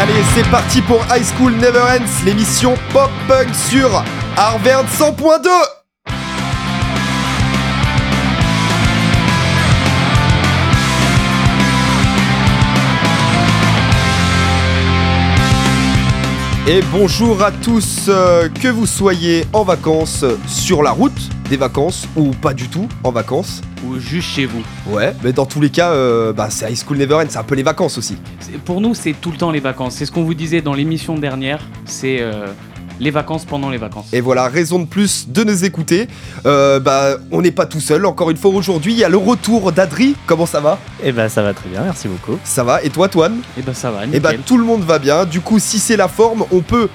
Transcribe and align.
Allez, 0.00 0.22
c'est 0.34 0.48
parti 0.50 0.80
pour 0.80 1.04
High 1.14 1.26
School 1.36 1.52
Never 1.56 1.82
Ends, 1.82 2.24
l'émission 2.24 2.74
pop-punk 2.90 3.54
sur 3.54 4.02
Harvard 4.34 4.86
100.2 4.86 5.79
Et 16.68 16.82
bonjour 16.92 17.42
à 17.42 17.50
tous, 17.50 18.06
euh, 18.08 18.48
que 18.48 18.68
vous 18.68 18.86
soyez 18.86 19.44
en 19.54 19.64
vacances 19.64 20.26
sur 20.46 20.82
la 20.82 20.90
route, 20.90 21.18
des 21.48 21.56
vacances 21.56 22.06
ou 22.16 22.32
pas 22.32 22.52
du 22.52 22.68
tout 22.68 22.86
en 23.02 23.10
vacances. 23.10 23.62
Ou 23.86 23.98
juste 23.98 24.28
chez 24.28 24.44
vous. 24.44 24.62
Ouais, 24.86 25.14
mais 25.24 25.32
dans 25.32 25.46
tous 25.46 25.60
les 25.62 25.70
cas, 25.70 25.90
euh, 25.92 26.34
bah, 26.34 26.48
c'est 26.50 26.70
High 26.70 26.78
School 26.78 26.98
Never 26.98 27.14
Ends, 27.14 27.26
c'est 27.30 27.38
un 27.38 27.44
peu 27.44 27.54
les 27.54 27.62
vacances 27.62 27.96
aussi. 27.96 28.18
Pour 28.66 28.82
nous, 28.82 28.94
c'est 28.94 29.14
tout 29.14 29.30
le 29.30 29.38
temps 29.38 29.50
les 29.50 29.60
vacances. 29.60 29.94
C'est 29.94 30.04
ce 30.04 30.12
qu'on 30.12 30.22
vous 30.22 30.34
disait 30.34 30.60
dans 30.60 30.74
l'émission 30.74 31.16
dernière. 31.16 31.60
C'est 31.86 32.18
euh, 32.20 32.48
les 33.00 33.10
vacances 33.10 33.44
pendant 33.44 33.70
les 33.70 33.78
vacances. 33.78 34.12
Et 34.12 34.20
voilà, 34.20 34.46
raison 34.48 34.78
de 34.78 34.84
plus 34.86 35.28
de 35.28 35.42
nous 35.42 35.64
écouter. 35.64 36.06
Euh, 36.46 36.78
bah, 36.78 37.16
on 37.32 37.42
n'est 37.42 37.50
pas 37.50 37.66
tout 37.66 37.80
seul, 37.80 38.06
encore 38.06 38.30
une 38.30 38.36
fois 38.36 38.50
aujourd'hui, 38.52 38.92
il 38.92 38.98
y 38.98 39.04
a 39.04 39.08
le 39.08 39.16
retour 39.16 39.72
d'Adri. 39.72 40.14
Comment 40.26 40.46
ça 40.46 40.60
va? 40.60 40.78
Eh 41.02 41.10
ben 41.12 41.28
ça 41.28 41.42
va 41.42 41.54
très 41.54 41.68
bien, 41.68 41.82
merci 41.82 42.06
beaucoup. 42.08 42.38
Ça 42.44 42.62
va, 42.62 42.82
et 42.82 42.90
toi, 42.90 43.08
Toine? 43.08 43.40
Et 43.58 43.62
ben 43.62 43.74
ça 43.74 43.90
va, 43.90 44.04
Et 44.04 44.06
nickel. 44.06 44.20
bah, 44.22 44.32
tout 44.46 44.58
le 44.58 44.64
monde 44.64 44.82
va 44.84 44.98
bien. 44.98 45.24
Du 45.24 45.40
coup, 45.40 45.58
si 45.58 45.78
c'est 45.78 45.96
la 45.96 46.08
forme, 46.08 46.44
on 46.52 46.60
peut 46.60 46.88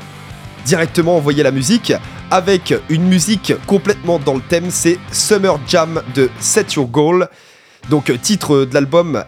directement 0.65 1.17
envoyer 1.17 1.43
la 1.43 1.51
musique 1.51 1.93
avec 2.31 2.73
une 2.89 3.03
musique 3.03 3.53
complètement 3.67 4.19
dans 4.19 4.33
le 4.33 4.41
thème. 4.41 4.65
C'est 4.69 4.97
Summer 5.11 5.59
Jam 5.67 6.01
de 6.15 6.29
Set 6.39 6.73
Your 6.73 6.87
Goal. 6.87 7.27
Donc, 7.89 8.11
titre 8.21 8.65
de 8.65 8.73
l'album 8.73 9.23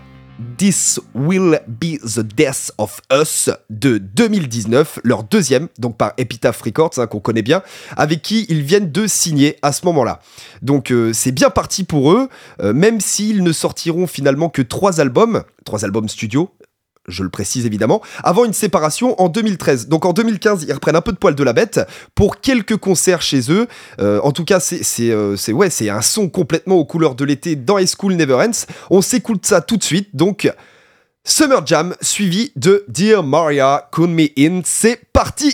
This 0.58 1.00
Will 1.16 1.60
Be 1.68 2.00
the 2.02 2.20
Death 2.20 2.72
of 2.78 3.02
Us 3.12 3.50
de 3.70 3.98
2019, 3.98 5.00
leur 5.04 5.24
deuxième, 5.24 5.68
donc 5.80 5.98
par 5.98 6.14
Epitaph 6.18 6.62
Records, 6.62 6.92
hein, 6.98 7.08
qu'on 7.08 7.20
connaît 7.20 7.42
bien, 7.42 7.64
avec 7.96 8.22
qui 8.22 8.46
ils 8.50 8.62
viennent 8.62 8.92
de 8.92 9.08
signer 9.08 9.58
à 9.62 9.72
ce 9.72 9.86
moment-là. 9.86 10.20
Donc 10.62 10.92
euh, 10.92 11.14
c'est 11.14 11.32
bien 11.32 11.50
parti 11.50 11.84
pour 11.84 12.12
eux, 12.12 12.30
euh, 12.62 12.74
même 12.74 13.02
s'ils 13.02 13.44
ne 13.44 13.52
sortiront 13.52 14.08
finalement 14.08 14.50
que 14.50 14.62
trois 14.62 15.00
albums, 15.00 15.44
trois 15.66 15.86
albums 15.86 16.10
studio, 16.10 16.52
je 17.08 17.24
le 17.24 17.30
précise 17.30 17.66
évidemment, 17.66 18.02
avant 18.24 18.46
une 18.46 18.54
séparation 18.54 19.20
en 19.22 19.30
2013. 19.30 19.88
Donc 19.88 20.06
en 20.06 20.14
2015, 20.14 20.66
ils 20.68 20.74
reprennent 20.74 20.96
un 20.96 21.02
peu 21.02 21.12
de 21.12 21.18
poil 21.18 21.36
de 21.36 21.44
la 21.44 21.54
bête 21.54 21.80
pour 22.16 22.42
quelques 22.42 22.78
concerts 22.78 23.22
chez 23.22 23.52
eux. 23.52 23.68
Euh, 24.00 24.20
en 24.24 24.32
tout 24.32 24.44
cas, 24.44 24.60
c'est 24.60 25.12
euh, 25.12 25.36
ouais, 25.50 25.70
un 25.90 26.02
son 26.02 26.30
complètement 26.30 26.76
aux 26.76 26.86
couleurs 26.86 27.16
de 27.16 27.24
l'été 27.24 27.56
dans 27.56 27.78
High 27.78 27.88
School 27.88 28.14
Never 28.14 28.36
Ends. 28.36 28.66
On 28.90 29.02
s'écoute 29.02 29.46
ça 29.46 29.62
tout 29.62 29.78
de 29.78 29.84
suite. 29.84 30.10
Donc 30.16 30.52
Summer 31.24 31.66
Jam 31.66 31.96
suivi 32.02 32.52
de 32.56 32.84
Dear 32.88 33.24
Maria, 33.24 33.90
Count 33.92 34.08
Me 34.08 34.28
In. 34.38 34.62
C'est 34.66 35.02
parti. 35.12 35.54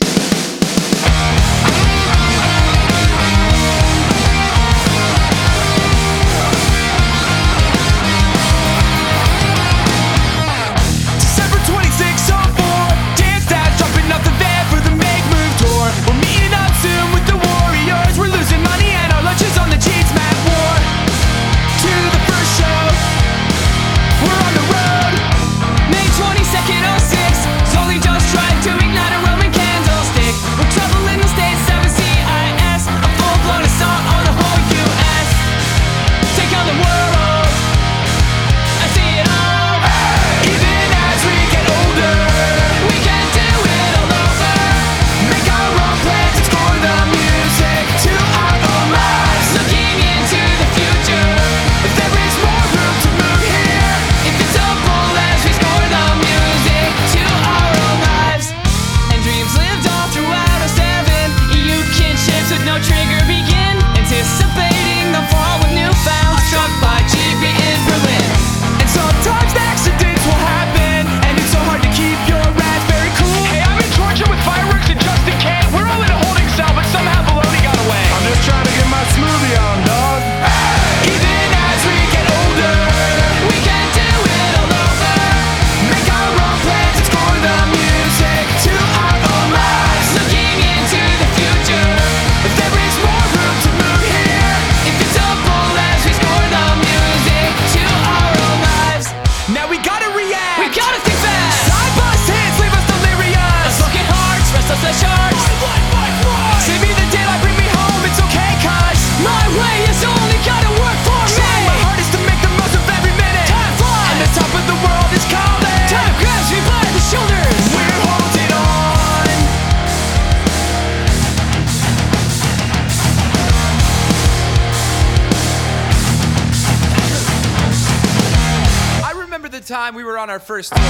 Time 129.74 129.96
we 129.96 130.04
were 130.04 130.20
on 130.20 130.30
our 130.30 130.38
first 130.38 130.72
tour. 130.72 130.86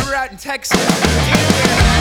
We 0.00 0.10
were 0.10 0.16
out 0.16 0.32
in 0.32 0.36
Texas. 0.36 1.93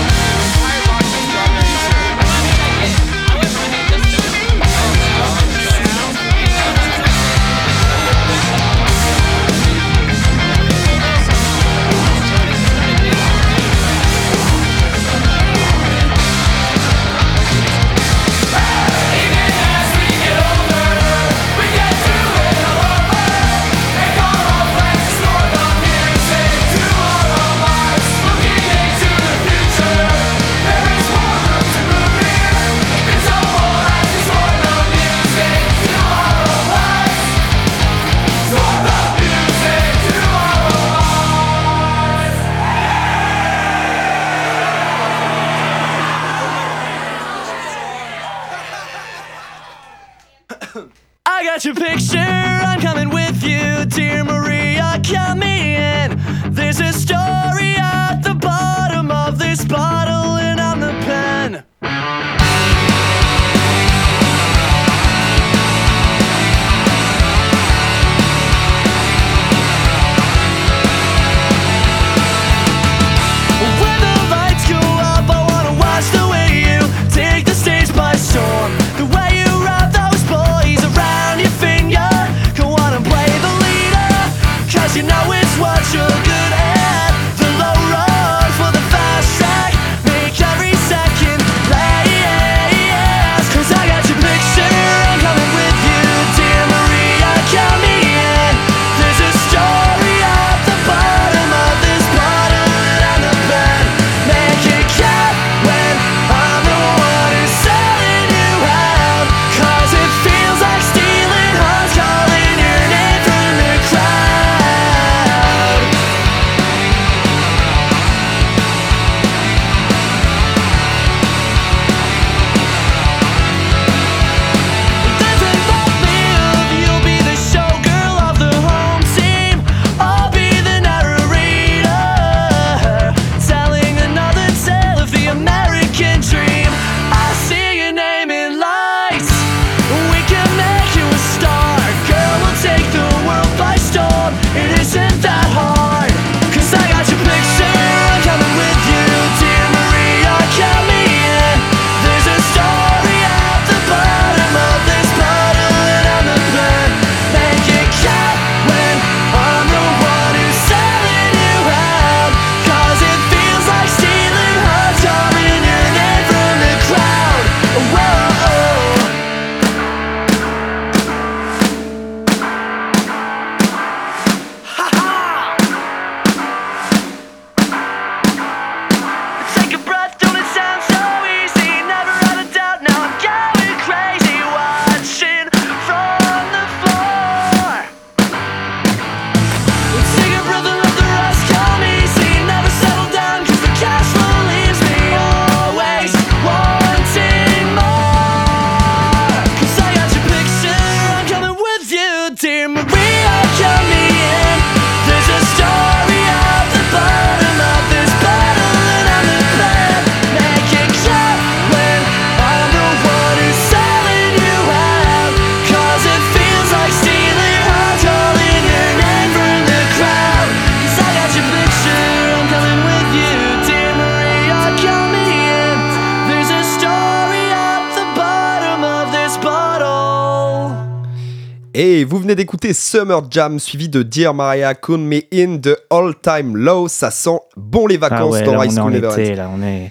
Et 232.03 232.05
vous 232.05 232.20
venez 232.20 232.35
d'écouter 232.35 232.73
Summer 232.73 233.22
Jam 233.32 233.59
suivi 233.61 233.88
de 233.88 234.03
Dear 234.03 234.34
Maria 234.34 234.76
Count 234.76 234.97
Me 234.97 235.22
In 235.34 235.55
de 235.55 235.78
All 235.90 236.14
Time 236.22 236.58
Low. 236.58 236.90
Ça 236.90 237.11
sent 237.11 237.40
bon 237.55 237.88
les 237.88 237.96
Ah 238.02 238.09
vacances 238.09 238.34
ouais, 238.34 238.44
dans 238.44 238.55
là, 238.55 238.66
High 238.66 238.78
School 238.78 238.91
Never 238.91 239.08
Ends. 239.08 239.35
là, 239.38 239.50
on 239.58 239.64
est... 239.64 239.90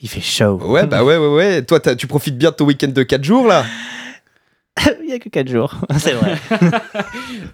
Il 0.00 0.08
fait 0.08 0.22
chaud. 0.22 0.58
Ouais, 0.64 0.86
bah 0.86 1.04
ouais, 1.04 1.18
ouais, 1.18 1.28
ouais. 1.28 1.62
Toi, 1.62 1.78
tu 1.80 2.06
profites 2.06 2.38
bien 2.38 2.48
de 2.48 2.54
ton 2.54 2.64
week-end 2.64 2.88
de 2.88 3.02
4 3.02 3.22
jours 3.22 3.46
là? 3.46 3.66
Il 5.04 5.10
y 5.10 5.12
a 5.12 5.18
que 5.18 5.28
4 5.28 5.48
jours, 5.48 5.74
c'est 5.98 6.12
vrai. 6.12 6.36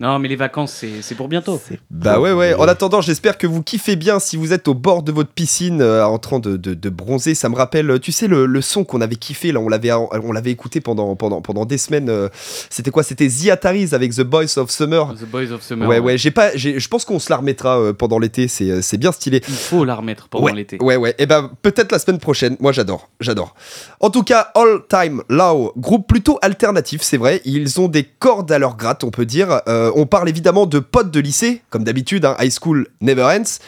Non, 0.01 0.19
mais 0.19 0.29
les 0.29 0.37
vacances, 0.37 0.73
c'est 0.73 1.01
c'est 1.01 1.15
pour 1.15 1.29
bientôt. 1.29 1.61
Bah 1.91 2.21
ouais, 2.21 2.33
ouais. 2.33 2.53
En 2.55 2.69
attendant, 2.69 3.01
j'espère 3.01 3.39
que 3.39 3.47
vous 3.47 3.63
kiffez 3.63 3.97
bien 3.97 4.19
si 4.19 4.37
vous 4.37 4.53
êtes 4.53 4.69
au 4.69 4.75
bord 4.75 5.03
de 5.03 5.11
votre 5.11 5.31
piscine 5.31 5.81
euh, 5.81 6.05
en 6.05 6.19
train 6.19 6.39
de, 6.39 6.57
de- 6.59 6.75
de 6.75 6.89
bronzer. 6.91 7.35
Ça 7.35 7.49
me 7.49 7.55
rappelle, 7.57 7.99
tu 8.01 8.13
sais, 8.13 8.27
le, 8.27 8.45
le 8.45 8.61
son 8.61 8.85
qu'on 8.85 9.01
avait 9.01 9.17
kiffé 9.17 9.53
là, 9.53 9.61
on 9.61 9.69
l'avait, 9.71 9.91
on 9.93 10.33
l'avait 10.33 10.51
écouté 10.51 10.81
pendant, 10.83 11.17
pendant, 11.17 11.41
pendant 11.41 11.65
des 11.65 11.79
semaines. 11.79 12.11
euh, 12.11 12.29
C'était 12.69 12.91
quoi? 12.91 13.03
C'était 13.03 13.29
The 13.29 13.49
Ataris 13.49 13.95
avec 13.95 14.15
The 14.15 14.21
Boys 14.23 14.59
of 14.59 14.71
Summer. 14.71 15.15
The 15.15 15.25
Boys 15.25 15.51
of 15.53 15.63
Summer. 15.63 15.89
Ouais, 15.89 15.99
ouais, 15.99 16.19
j'ai 16.19 16.31
pas, 16.31 16.55
j'ai- 16.55 16.79
je 16.79 16.89
pense 16.89 17.07
qu'on 17.07 17.19
se 17.19 17.31
la 17.31 17.39
remettra 17.39 17.79
euh, 17.81 17.93
pendant 17.95 18.19
l'été, 18.19 18.49
c'est, 18.49 18.71
euh, 18.71 18.83
c'est 18.83 18.99
bien 18.99 19.13
stylé. 19.13 19.41
Il 19.49 19.55
faut 19.55 19.85
la 19.87 19.95
remettre 19.95 20.29
pendant 20.29 20.45
ouais, 20.45 20.53
l'été. 20.53 20.77
Ouais, 20.83 20.97
ouais, 20.97 21.15
et 21.19 21.25
ben 21.27 21.51
peut-être 21.63 21.91
la 21.93 21.99
semaine 21.99 22.19
prochaine. 22.19 22.57
Moi, 22.61 22.73
j'adore, 22.73 23.09
j'adore. 23.21 23.55
En 24.01 24.11
tout 24.11 24.23
cas, 24.25 24.51
All 24.55 24.81
Time 24.91 25.23
Low, 25.31 25.73
groupe 25.79 26.07
plutôt 26.07 26.39
alternatif, 26.43 27.03
c'est 27.07 27.17
vrai. 27.17 27.41
Ils 27.45 27.81
ont 27.81 27.89
des 27.89 28.05
cordes 28.05 28.51
à 28.51 28.59
leur 28.59 28.77
gratte, 28.77 29.05
on 29.05 29.11
peut 29.11 29.27
dire. 29.27 29.61
Euh, 29.69 29.91
on 29.95 30.07
parle 30.07 30.29
évidemment 30.29 30.67
de 30.67 30.79
potes 30.79 31.11
de 31.11 31.21
lycée, 31.21 31.63
comme 31.71 31.85
d'habitude, 31.85 32.25
hein, 32.25 32.37
High 32.41 32.53
School 32.53 32.89
Never 33.01 33.23
Ends. 33.23 33.59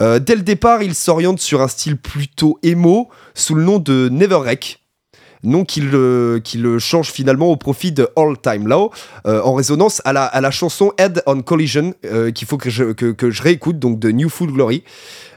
Euh, 0.00 0.18
dès 0.18 0.36
le 0.36 0.42
départ, 0.42 0.82
ils 0.82 0.94
s'orientent 0.94 1.40
sur 1.40 1.60
un 1.60 1.68
style 1.68 1.96
plutôt 1.96 2.58
emo, 2.62 3.08
sous 3.34 3.54
le 3.54 3.64
nom 3.64 3.78
de 3.78 4.08
Never 4.10 4.36
Wreck. 4.36 4.80
Nom 5.42 5.66
qu'il 5.66 5.90
euh, 5.92 6.40
qu'il 6.40 6.78
change 6.78 7.10
finalement 7.10 7.48
au 7.48 7.56
profit 7.56 7.92
de 7.92 8.08
All 8.16 8.40
Time 8.40 8.66
Low, 8.66 8.90
euh, 9.26 9.42
en 9.42 9.52
résonance 9.52 10.00
à 10.06 10.14
la, 10.14 10.24
à 10.24 10.40
la 10.40 10.50
chanson 10.50 10.92
Head 10.96 11.22
on 11.26 11.42
Collision, 11.42 11.92
qu'il 12.34 12.48
faut 12.48 12.56
que 12.56 12.70
je, 12.70 12.92
que, 12.92 13.12
que 13.12 13.30
je 13.30 13.42
réécoute, 13.42 13.78
donc 13.78 13.98
de 13.98 14.10
New 14.10 14.30
Fool 14.30 14.52
Glory. 14.52 14.84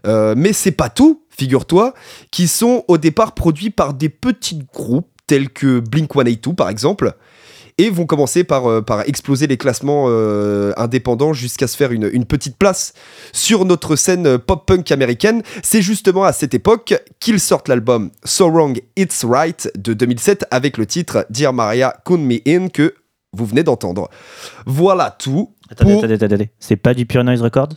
Mais 0.05 0.53
c'est 0.53 0.71
pas 0.71 0.89
tout, 0.89 1.23
figure-toi, 1.29 1.93
qui 2.31 2.47
sont 2.47 2.85
au 2.87 2.97
départ 2.97 3.33
produits 3.33 3.69
par 3.69 3.93
des 3.93 4.07
petits 4.07 4.63
groupes 4.73 5.09
tels 5.27 5.49
que 5.49 5.81
Blink-182 5.81 6.55
par 6.55 6.69
exemple, 6.69 7.13
et 7.77 7.89
vont 7.89 8.05
commencer 8.05 8.43
par, 8.43 8.69
euh, 8.69 8.81
par 8.81 9.01
exploser 9.07 9.45
les 9.47 9.57
classements 9.57 10.05
euh, 10.07 10.73
indépendants 10.77 11.33
jusqu'à 11.33 11.67
se 11.67 11.77
faire 11.77 11.91
une, 11.91 12.09
une 12.11 12.25
petite 12.25 12.57
place 12.57 12.93
sur 13.33 13.65
notre 13.65 13.95
scène 13.95 14.25
euh, 14.25 14.37
pop-punk 14.37 14.91
américaine. 14.91 15.43
C'est 15.63 15.81
justement 15.81 16.23
à 16.23 16.33
cette 16.33 16.53
époque 16.53 16.95
qu'ils 17.19 17.39
sortent 17.39 17.67
l'album 17.67 18.09
So 18.23 18.49
Wrong 18.49 18.81
It's 18.95 19.23
Right 19.23 19.71
de 19.77 19.93
2007 19.93 20.45
avec 20.51 20.77
le 20.77 20.85
titre 20.85 21.25
Dear 21.29 21.53
Maria 21.53 21.95
Count 22.05 22.17
Me 22.17 22.37
In 22.47 22.69
que 22.69 22.95
vous 23.33 23.45
venez 23.45 23.63
d'entendre. 23.63 24.09
Voilà 24.65 25.15
tout. 25.19 25.53
Attendez, 25.69 25.93
pour- 25.93 26.03
attendez, 26.05 26.23
attendez. 26.23 26.49
C'est 26.59 26.77
pas 26.77 26.93
du 26.93 27.05
Pure 27.05 27.23
Noise 27.23 27.41
Record 27.41 27.69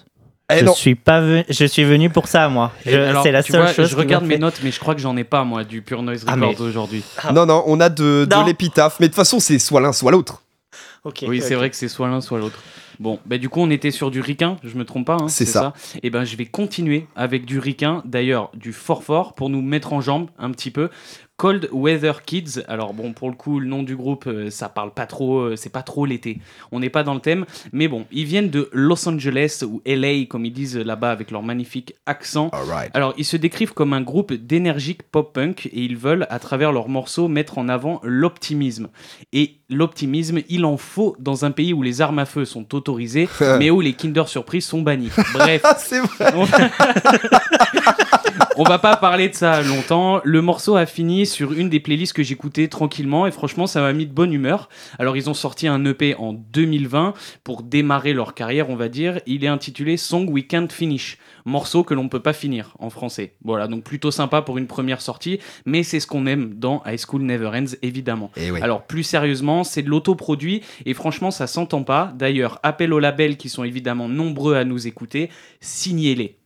je, 0.58 0.64
non, 0.64 0.74
suis 0.74 0.94
pas 0.94 1.20
venu, 1.20 1.44
je 1.48 1.64
suis 1.64 1.84
venu 1.84 2.10
pour 2.10 2.28
ça, 2.28 2.48
moi. 2.48 2.72
Je- 2.84 3.20
C'est 3.22 3.32
la 3.32 3.42
seule 3.42 3.62
vois, 3.62 3.72
chose. 3.72 3.88
Je 3.90 3.96
regarde 3.96 4.24
mes 4.24 4.34
fait- 4.34 4.40
notes, 4.40 4.60
mais 4.64 4.70
je 4.70 4.80
crois 4.80 4.94
que 4.94 5.00
j'en 5.00 5.16
ai 5.16 5.24
pas, 5.24 5.44
moi, 5.44 5.64
du 5.64 5.82
Pure 5.82 6.02
Noise 6.02 6.24
Ah, 6.26 6.34
Record 6.34 6.50
mais- 6.58 6.60
aujourd'hui. 6.60 7.02
non, 7.32 7.46
non, 7.46 7.62
on 7.66 7.80
a 7.80 7.88
de, 7.88 8.26
de 8.28 8.46
l'épitaphe, 8.46 8.96
mais 9.00 9.06
de 9.06 9.12
toute 9.12 9.16
façon 9.16 9.40
c'est 9.40 9.58
soit 9.58 9.80
l'un 9.80 9.92
soit 9.92 10.10
l'autre. 10.12 10.42
Oui, 11.26 11.40
c'est 11.40 11.54
vrai 11.54 11.70
que 11.70 11.76
c'est 11.76 11.88
soit 11.88 12.08
l'un, 12.08 12.20
soit 12.20 12.38
l'autre. 12.38 12.58
Bon, 12.98 13.18
bah 13.24 13.38
du 13.38 13.48
coup, 13.48 13.60
on 13.62 13.70
était 13.70 13.90
sur 13.90 14.10
du 14.10 14.20
ricain, 14.20 14.56
je 14.62 14.76
me 14.76 14.84
trompe 14.84 15.06
pas. 15.06 15.14
hein, 15.18 15.28
C'est 15.28 15.46
ça. 15.46 15.72
Et 16.02 16.10
ben, 16.10 16.24
je 16.24 16.36
vais 16.36 16.44
continuer 16.44 17.06
avec 17.16 17.46
du 17.46 17.58
ricain, 17.58 18.02
d'ailleurs, 18.04 18.50
du 18.54 18.74
fort 18.74 19.02
fort, 19.02 19.32
pour 19.32 19.48
nous 19.48 19.62
mettre 19.62 19.94
en 19.94 20.02
jambe 20.02 20.28
un 20.38 20.50
petit 20.50 20.70
peu. 20.70 20.90
Cold 21.40 21.70
Weather 21.72 22.22
Kids. 22.22 22.64
Alors 22.68 22.92
bon, 22.92 23.14
pour 23.14 23.30
le 23.30 23.34
coup, 23.34 23.60
le 23.60 23.66
nom 23.66 23.82
du 23.82 23.96
groupe, 23.96 24.26
euh, 24.26 24.50
ça 24.50 24.68
parle 24.68 24.92
pas 24.92 25.06
trop, 25.06 25.38
euh, 25.38 25.56
c'est 25.56 25.70
pas 25.70 25.82
trop 25.82 26.04
l'été. 26.04 26.38
On 26.70 26.80
n'est 26.80 26.90
pas 26.90 27.02
dans 27.02 27.14
le 27.14 27.20
thème, 27.20 27.46
mais 27.72 27.88
bon, 27.88 28.04
ils 28.12 28.26
viennent 28.26 28.50
de 28.50 28.68
Los 28.74 29.08
Angeles 29.08 29.64
ou 29.66 29.80
LA, 29.86 30.26
comme 30.26 30.44
ils 30.44 30.52
disent 30.52 30.76
là-bas 30.76 31.10
avec 31.10 31.30
leur 31.30 31.42
magnifique 31.42 31.94
accent. 32.04 32.50
Alright. 32.52 32.90
Alors, 32.92 33.14
ils 33.16 33.24
se 33.24 33.38
décrivent 33.38 33.72
comme 33.72 33.94
un 33.94 34.02
groupe 34.02 34.34
d'énergique 34.34 35.02
pop-punk 35.02 35.64
et 35.64 35.80
ils 35.80 35.96
veulent, 35.96 36.26
à 36.28 36.38
travers 36.40 36.72
leurs 36.72 36.90
morceaux, 36.90 37.26
mettre 37.26 37.56
en 37.56 37.70
avant 37.70 38.02
l'optimisme. 38.02 38.90
Et 39.32 39.59
l'optimisme, 39.70 40.40
il 40.48 40.64
en 40.64 40.76
faut 40.76 41.16
dans 41.18 41.44
un 41.44 41.50
pays 41.50 41.72
où 41.72 41.82
les 41.82 42.00
armes 42.00 42.18
à 42.18 42.24
feu 42.26 42.44
sont 42.44 42.74
autorisées, 42.74 43.28
mais 43.58 43.70
où 43.70 43.80
les 43.80 43.92
Kinder 43.94 44.28
Surprise 44.28 44.64
sont 44.64 44.82
bannis. 44.82 45.10
Bref, 45.34 45.60
Ah, 45.64 45.76
c'est 45.78 46.00
vrai. 46.00 46.32
on... 46.36 46.46
on 48.56 48.62
va 48.64 48.78
pas 48.78 48.96
parler 48.96 49.28
de 49.28 49.34
ça 49.34 49.62
longtemps. 49.62 50.20
Le 50.24 50.42
morceau 50.42 50.76
a 50.76 50.86
fini 50.86 51.26
sur 51.26 51.52
une 51.52 51.68
des 51.68 51.80
playlists 51.80 52.12
que 52.12 52.22
j'écoutais 52.22 52.68
tranquillement 52.68 53.26
et 53.26 53.30
franchement, 53.30 53.66
ça 53.66 53.80
m'a 53.80 53.92
mis 53.92 54.06
de 54.06 54.12
bonne 54.12 54.32
humeur. 54.32 54.68
Alors, 54.98 55.16
ils 55.16 55.30
ont 55.30 55.34
sorti 55.34 55.66
un 55.68 55.84
EP 55.84 56.14
en 56.16 56.32
2020 56.32 57.14
pour 57.44 57.62
démarrer 57.62 58.12
leur 58.12 58.34
carrière, 58.34 58.70
on 58.70 58.76
va 58.76 58.88
dire. 58.88 59.20
Il 59.26 59.44
est 59.44 59.48
intitulé 59.48 59.96
Song 59.96 60.28
We 60.28 60.44
Can't 60.46 60.68
Finish. 60.70 61.18
Morceau 61.44 61.84
que 61.84 61.94
l'on 61.94 62.08
peut 62.08 62.20
pas 62.20 62.32
finir 62.32 62.74
en 62.78 62.90
français. 62.90 63.34
Voilà, 63.44 63.66
donc 63.68 63.84
plutôt 63.84 64.10
sympa 64.10 64.42
pour 64.42 64.58
une 64.58 64.66
première 64.66 65.00
sortie, 65.00 65.40
mais 65.64 65.82
c'est 65.82 66.00
ce 66.00 66.06
qu'on 66.06 66.26
aime 66.26 66.54
dans 66.54 66.82
High 66.86 66.98
School 66.98 67.22
Never 67.22 67.48
Ends, 67.48 67.76
évidemment. 67.82 68.30
Et 68.36 68.50
oui. 68.50 68.60
Alors 68.60 68.84
plus 68.84 69.02
sérieusement, 69.02 69.64
c'est 69.64 69.82
de 69.82 69.88
l'autoproduit 69.88 70.62
et 70.86 70.94
franchement 70.94 71.30
ça 71.30 71.46
s'entend 71.46 71.82
pas. 71.82 72.12
D'ailleurs, 72.16 72.58
appel 72.62 72.92
aux 72.92 72.98
labels 72.98 73.36
qui 73.36 73.48
sont 73.48 73.64
évidemment 73.64 74.08
nombreux 74.08 74.54
à 74.54 74.64
nous 74.64 74.86
écouter, 74.86 75.30
signez-les. 75.60 76.36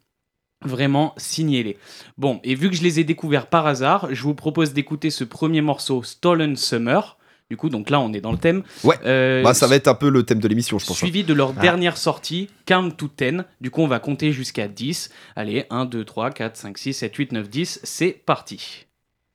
Vraiment, 0.64 1.12
signez-les. 1.18 1.76
Bon, 2.16 2.40
et 2.42 2.54
vu 2.54 2.70
que 2.70 2.76
je 2.76 2.82
les 2.82 2.98
ai 2.98 3.04
découverts 3.04 3.48
par 3.48 3.66
hasard, 3.66 4.08
je 4.12 4.22
vous 4.22 4.34
propose 4.34 4.72
d'écouter 4.72 5.10
ce 5.10 5.24
premier 5.24 5.60
morceau, 5.60 6.02
Stolen 6.02 6.56
Summer. 6.56 7.18
Du 7.50 7.58
coup, 7.58 7.68
donc 7.68 7.90
là, 7.90 8.00
on 8.00 8.12
est 8.14 8.20
dans 8.22 8.32
le 8.32 8.38
thème. 8.38 8.62
Ouais. 8.84 8.96
Euh, 9.04 9.42
Bah, 9.42 9.52
ça 9.52 9.66
va 9.66 9.76
être 9.76 9.86
un 9.88 9.94
peu 9.94 10.08
le 10.08 10.22
thème 10.22 10.40
de 10.40 10.48
l'émission, 10.48 10.78
je 10.78 10.86
pense. 10.86 10.96
hein. 10.96 10.98
Suivi 10.98 11.24
de 11.24 11.34
leur 11.34 11.52
Ah. 11.58 11.60
dernière 11.60 11.98
sortie, 11.98 12.48
Count 12.64 12.90
to 12.90 13.08
10. 13.08 13.44
Du 13.60 13.70
coup, 13.70 13.82
on 13.82 13.86
va 13.86 13.98
compter 13.98 14.32
jusqu'à 14.32 14.66
10. 14.66 15.10
Allez, 15.36 15.66
1, 15.68 15.84
2, 15.84 16.04
3, 16.04 16.30
4, 16.30 16.56
5, 16.56 16.78
6, 16.78 16.94
7, 16.94 17.14
8, 17.14 17.32
9, 17.32 17.48
10. 17.50 17.80
C'est 17.84 18.12
parti. 18.24 18.86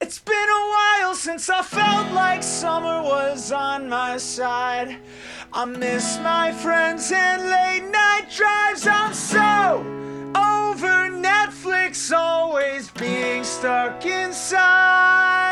It's 0.01 0.19
been 0.25 0.33
a 0.33 1.05
while 1.05 1.13
since 1.15 1.49
I 1.49 1.61
felt 1.61 2.07
like 2.15 2.41
summer 2.41 3.01
was 3.03 3.51
on 3.51 3.87
my 3.89 4.17
side. 4.17 4.97
I 5.53 5.65
miss 5.65 6.17
my 6.23 6.51
friends 6.53 7.11
and 7.11 7.43
late 7.43 7.83
night 7.91 8.27
drives. 8.35 8.87
I'm 8.87 9.13
so 9.13 9.83
over 10.35 11.09
Netflix, 11.11 12.11
always 12.11 12.89
being 12.97 13.43
stuck 13.43 14.03
inside. 14.05 15.48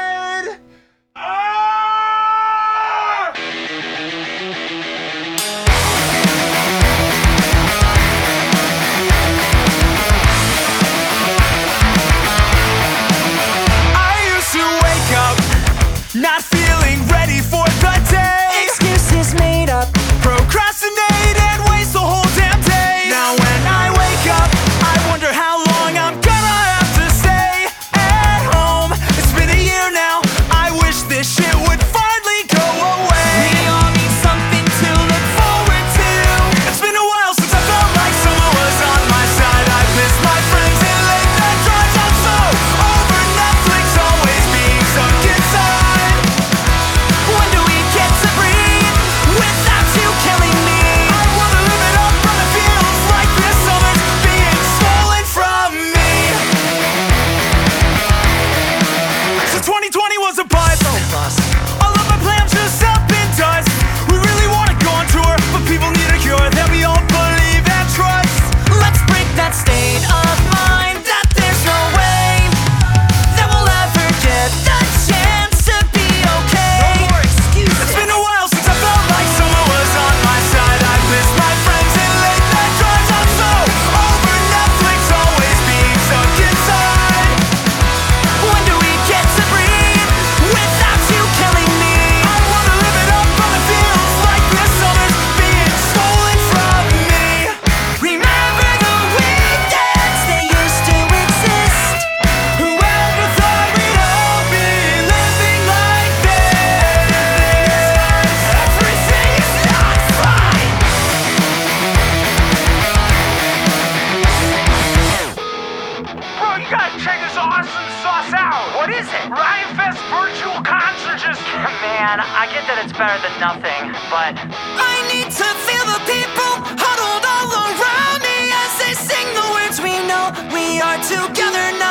Riot 119.29 119.75
Fest 119.75 119.99
virtual 120.07 120.63
concert 120.63 121.19
just. 121.19 121.43
Man, 121.83 122.23
I 122.23 122.47
get 122.47 122.63
that 122.63 122.79
it's 122.79 122.95
better 122.95 123.19
than 123.19 123.35
nothing, 123.43 123.91
but. 124.07 124.39
I 124.39 124.95
need 125.11 125.27
to 125.27 125.47
feel 125.67 125.83
the 125.83 125.99
people 126.07 126.51
huddled 126.79 127.25
all 127.27 127.51
around 127.51 128.23
me 128.23 128.39
as 128.55 128.71
they 128.79 128.93
sing 128.95 129.27
the 129.35 129.47
words 129.51 129.83
we 129.83 129.99
know. 130.07 130.31
We 130.55 130.79
are 130.79 130.95
together 131.03 131.77
now. 131.77 131.86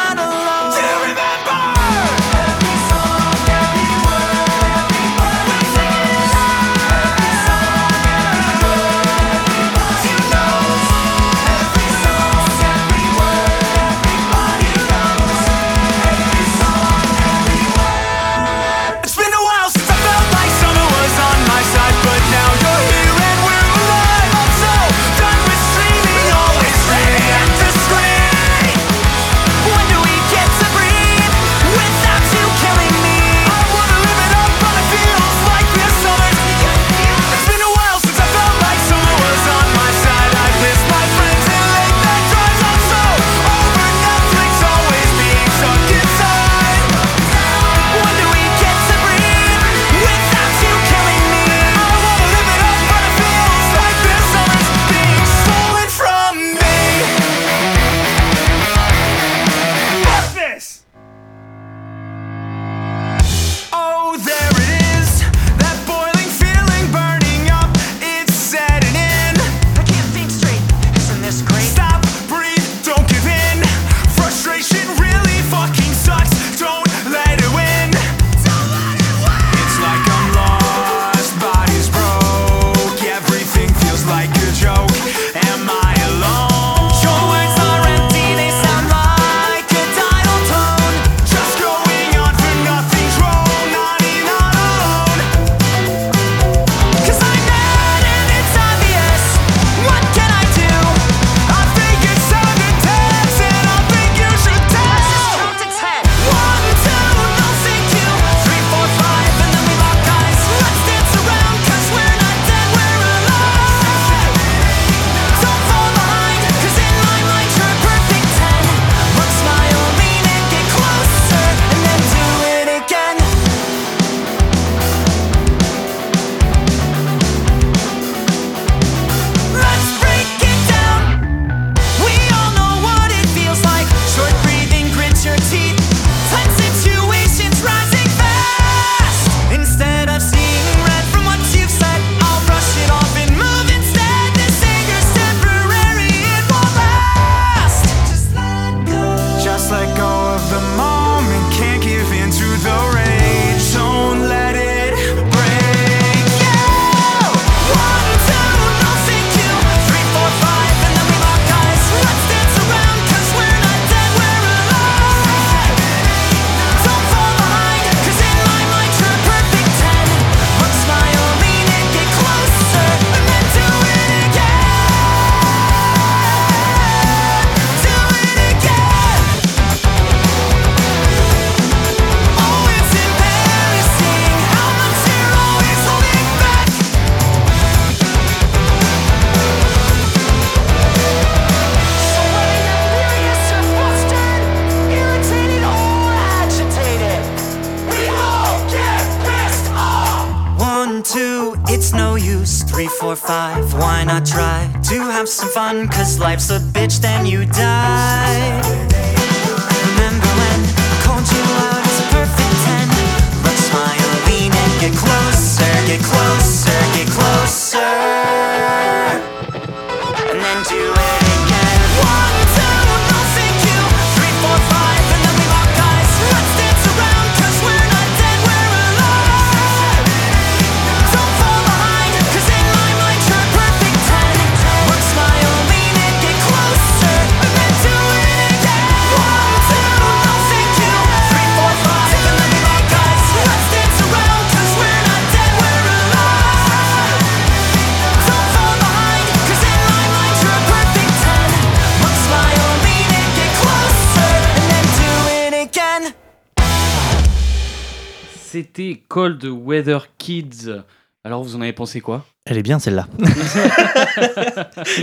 Cold 259.16 259.42
Weather 259.46 260.08
Kids. 260.18 260.82
Alors, 261.24 261.42
vous 261.42 261.56
en 261.56 261.62
avez 261.62 261.72
pensé 261.72 262.02
quoi? 262.02 262.26
Elle 262.44 262.58
est 262.58 262.62
bien 262.62 262.78
celle-là. 262.78 263.08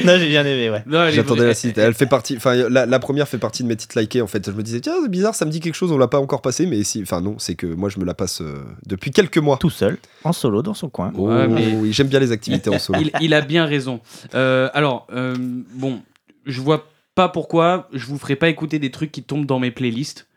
non, 0.05 0.17
j'ai 0.19 0.27
bien 0.27 0.45
aimé, 0.45 0.69
ouais. 0.69 0.83
J'attendais 1.11 1.47
la 1.47 1.55
suite. 1.55 1.79
Elle 1.79 1.95
fait 1.95 2.05
partie. 2.05 2.37
Enfin, 2.37 2.53
la, 2.69 2.99
première 2.99 3.27
fait 3.27 3.39
partie 3.39 3.63
de 3.63 3.67
mes 3.67 3.75
titres 3.75 3.99
likés 3.99 4.21
en 4.21 4.27
fait. 4.27 4.51
Je 4.51 4.55
me 4.55 4.61
disais 4.61 4.81
tiens, 4.81 4.93
c'est 5.01 5.09
bizarre, 5.09 5.33
ça 5.33 5.45
me 5.45 5.49
dit 5.49 5.59
quelque 5.61 5.73
chose. 5.73 5.91
On 5.91 5.97
l'a 5.97 6.07
pas 6.07 6.19
encore 6.19 6.43
passé, 6.43 6.67
mais 6.67 6.83
si. 6.83 7.01
Enfin 7.01 7.21
non, 7.21 7.39
c'est 7.39 7.55
que 7.55 7.65
moi 7.65 7.89
je 7.89 7.99
me 7.99 8.05
la 8.05 8.13
passe 8.13 8.41
euh, 8.41 8.63
depuis 8.85 9.09
quelques 9.09 9.39
mois. 9.39 9.57
Tout 9.57 9.71
seul, 9.71 9.97
en 10.23 10.31
solo, 10.31 10.61
dans 10.61 10.75
son 10.75 10.89
coin. 10.89 11.11
Oh, 11.17 11.31
oui, 11.49 11.91
j'aime 11.91 12.05
bien 12.07 12.19
les 12.19 12.31
activités 12.31 12.69
en 12.69 12.77
solo. 12.77 12.99
Il, 13.19 13.33
a 13.33 13.41
bien 13.41 13.65
raison. 13.65 13.99
Euh, 14.35 14.69
alors 14.75 15.07
euh, 15.11 15.35
bon, 15.73 16.03
je 16.45 16.61
vois 16.61 16.85
pas 17.15 17.29
pourquoi 17.29 17.89
je 17.91 18.05
vous 18.05 18.19
ferai 18.19 18.35
pas 18.35 18.49
écouter 18.49 18.77
des 18.77 18.91
trucs 18.91 19.11
qui 19.11 19.23
tombent 19.23 19.47
dans 19.47 19.57
mes 19.57 19.71
playlists. 19.71 20.27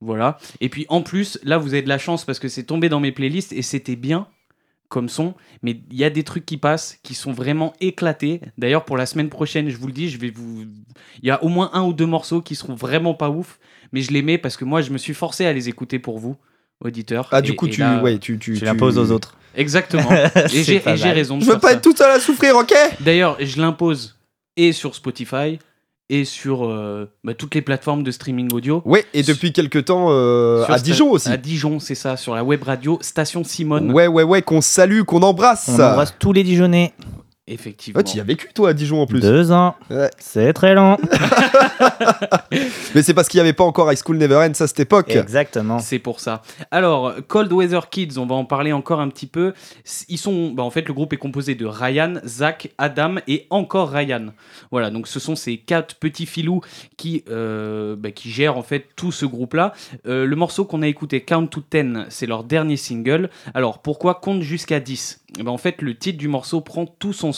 Voilà. 0.00 0.38
Et 0.60 0.68
puis 0.68 0.86
en 0.88 1.02
plus, 1.02 1.38
là, 1.42 1.58
vous 1.58 1.74
avez 1.74 1.82
de 1.82 1.88
la 1.88 1.98
chance 1.98 2.24
parce 2.24 2.38
que 2.38 2.48
c'est 2.48 2.62
tombé 2.64 2.88
dans 2.88 3.00
mes 3.00 3.12
playlists 3.12 3.52
et 3.52 3.62
c'était 3.62 3.96
bien 3.96 4.26
comme 4.88 5.08
son. 5.08 5.34
Mais 5.62 5.80
il 5.90 5.96
y 5.98 6.04
a 6.04 6.10
des 6.10 6.22
trucs 6.24 6.46
qui 6.46 6.56
passent 6.56 6.98
qui 7.02 7.14
sont 7.14 7.32
vraiment 7.32 7.74
éclatés. 7.80 8.40
D'ailleurs, 8.58 8.84
pour 8.84 8.96
la 8.96 9.06
semaine 9.06 9.28
prochaine, 9.28 9.68
je 9.68 9.76
vous 9.76 9.86
le 9.86 9.92
dis, 9.92 10.08
je 10.08 10.18
vais 10.18 10.30
vous. 10.30 10.64
Il 11.22 11.28
y 11.28 11.30
a 11.30 11.42
au 11.44 11.48
moins 11.48 11.70
un 11.74 11.82
ou 11.84 11.92
deux 11.92 12.06
morceaux 12.06 12.40
qui 12.40 12.54
seront 12.54 12.74
vraiment 12.74 13.14
pas 13.14 13.30
ouf. 13.30 13.58
Mais 13.92 14.00
je 14.02 14.10
les 14.12 14.22
mets 14.22 14.38
parce 14.38 14.56
que 14.56 14.64
moi, 14.64 14.80
je 14.82 14.90
me 14.90 14.98
suis 14.98 15.14
forcé 15.14 15.44
à 15.46 15.52
les 15.52 15.68
écouter 15.68 15.98
pour 15.98 16.18
vous, 16.18 16.36
auditeurs. 16.84 17.28
Ah, 17.32 17.42
du 17.42 17.52
Et- 17.52 17.56
coup, 17.56 17.66
et 17.66 17.70
tu, 17.70 17.80
là- 17.80 18.00
ouais, 18.02 18.18
tu, 18.18 18.38
tu, 18.38 18.56
Tu 18.56 18.64
l'imposes 18.64 18.98
aux 18.98 19.10
autres. 19.10 19.36
Exactement. 19.56 20.10
et 20.54 20.62
j'ai 20.64 20.78
raison 20.78 21.36
de 21.36 21.42
Je 21.42 21.46
veux 21.46 21.52
faire 21.52 21.60
pas 21.60 21.68
ça. 21.68 21.74
être 21.74 21.82
tout 21.82 21.94
seul 21.96 22.10
à 22.10 22.20
souffrir, 22.20 22.56
ok? 22.56 22.72
D'ailleurs, 23.00 23.36
je 23.40 23.60
l'impose 23.60 24.18
et 24.56 24.72
sur 24.72 24.94
Spotify 24.94 25.58
et 26.10 26.24
sur 26.24 26.66
euh, 26.66 27.08
bah, 27.24 27.34
toutes 27.34 27.54
les 27.54 27.62
plateformes 27.62 28.02
de 28.02 28.10
streaming 28.10 28.52
audio. 28.52 28.82
Ouais, 28.84 29.06
et 29.14 29.22
depuis 29.22 29.52
quelques 29.52 29.86
temps 29.86 30.08
euh, 30.10 30.64
Sur 30.64 30.74
à 30.74 30.78
Dijon 30.78 31.10
aussi. 31.12 31.30
À 31.30 31.36
Dijon, 31.36 31.78
c'est 31.78 31.94
ça, 31.94 32.16
sur 32.16 32.34
la 32.34 32.44
web 32.44 32.62
radio 32.64 32.98
Station 33.00 33.44
Simone. 33.44 33.92
Ouais, 33.92 34.08
ouais, 34.08 34.24
ouais, 34.24 34.42
qu'on 34.42 34.60
salue, 34.60 35.02
qu'on 35.02 35.22
embrasse. 35.22 35.68
On 35.68 35.74
embrasse 35.74 36.14
tous 36.18 36.32
les 36.32 36.42
Dijonnais. 36.42 36.92
Effectivement. 37.50 38.00
Oh, 38.00 38.08
tu 38.08 38.16
y 38.16 38.20
as 38.20 38.24
vécu 38.24 38.48
toi 38.54 38.70
à 38.70 38.72
Dijon 38.72 39.02
en 39.02 39.06
plus. 39.06 39.20
Deux 39.20 39.50
ans. 39.50 39.74
Ouais. 39.90 40.08
C'est 40.18 40.52
très 40.52 40.74
long. 40.74 40.96
Mais 42.94 43.02
c'est 43.02 43.12
parce 43.12 43.28
qu'il 43.28 43.38
n'y 43.38 43.42
avait 43.42 43.52
pas 43.52 43.64
encore 43.64 43.90
High 43.90 43.98
School 43.98 44.18
Never 44.18 44.36
Ends 44.36 44.60
à 44.60 44.66
cette 44.68 44.78
époque. 44.78 45.10
Exactement. 45.10 45.80
C'est 45.80 45.98
pour 45.98 46.20
ça. 46.20 46.42
Alors, 46.70 47.12
Cold 47.26 47.52
Weather 47.52 47.88
Kids, 47.90 48.18
on 48.18 48.26
va 48.26 48.36
en 48.36 48.44
parler 48.44 48.72
encore 48.72 49.00
un 49.00 49.08
petit 49.08 49.26
peu. 49.26 49.52
Ils 50.08 50.18
sont, 50.18 50.52
bah, 50.52 50.62
en 50.62 50.70
fait, 50.70 50.86
le 50.86 50.94
groupe 50.94 51.12
est 51.12 51.18
composé 51.18 51.56
de 51.56 51.66
Ryan, 51.66 52.14
Zach, 52.24 52.70
Adam 52.78 53.16
et 53.26 53.48
encore 53.50 53.90
Ryan. 53.90 54.26
Voilà, 54.70 54.90
donc 54.90 55.08
ce 55.08 55.18
sont 55.18 55.34
ces 55.34 55.56
quatre 55.56 55.96
petits 55.96 56.26
filous 56.26 56.60
qui, 56.96 57.24
euh, 57.30 57.96
bah, 57.96 58.12
qui 58.12 58.30
gèrent 58.30 58.56
en 58.56 58.62
fait 58.62 58.86
tout 58.94 59.10
ce 59.10 59.26
groupe-là. 59.26 59.74
Euh, 60.06 60.24
le 60.24 60.36
morceau 60.36 60.64
qu'on 60.64 60.82
a 60.82 60.86
écouté, 60.86 61.22
Count 61.22 61.46
to 61.48 61.60
Ten, 61.60 62.06
c'est 62.10 62.26
leur 62.26 62.44
dernier 62.44 62.76
single. 62.76 63.28
Alors, 63.54 63.80
pourquoi 63.80 64.14
compte 64.14 64.42
jusqu'à 64.42 64.78
10 64.78 65.24
Eh 65.38 65.42
ben, 65.42 65.50
En 65.50 65.58
fait, 65.58 65.82
le 65.82 65.96
titre 65.96 66.18
du 66.18 66.28
morceau 66.28 66.60
prend 66.60 66.86
tout 66.86 67.12
son 67.12 67.32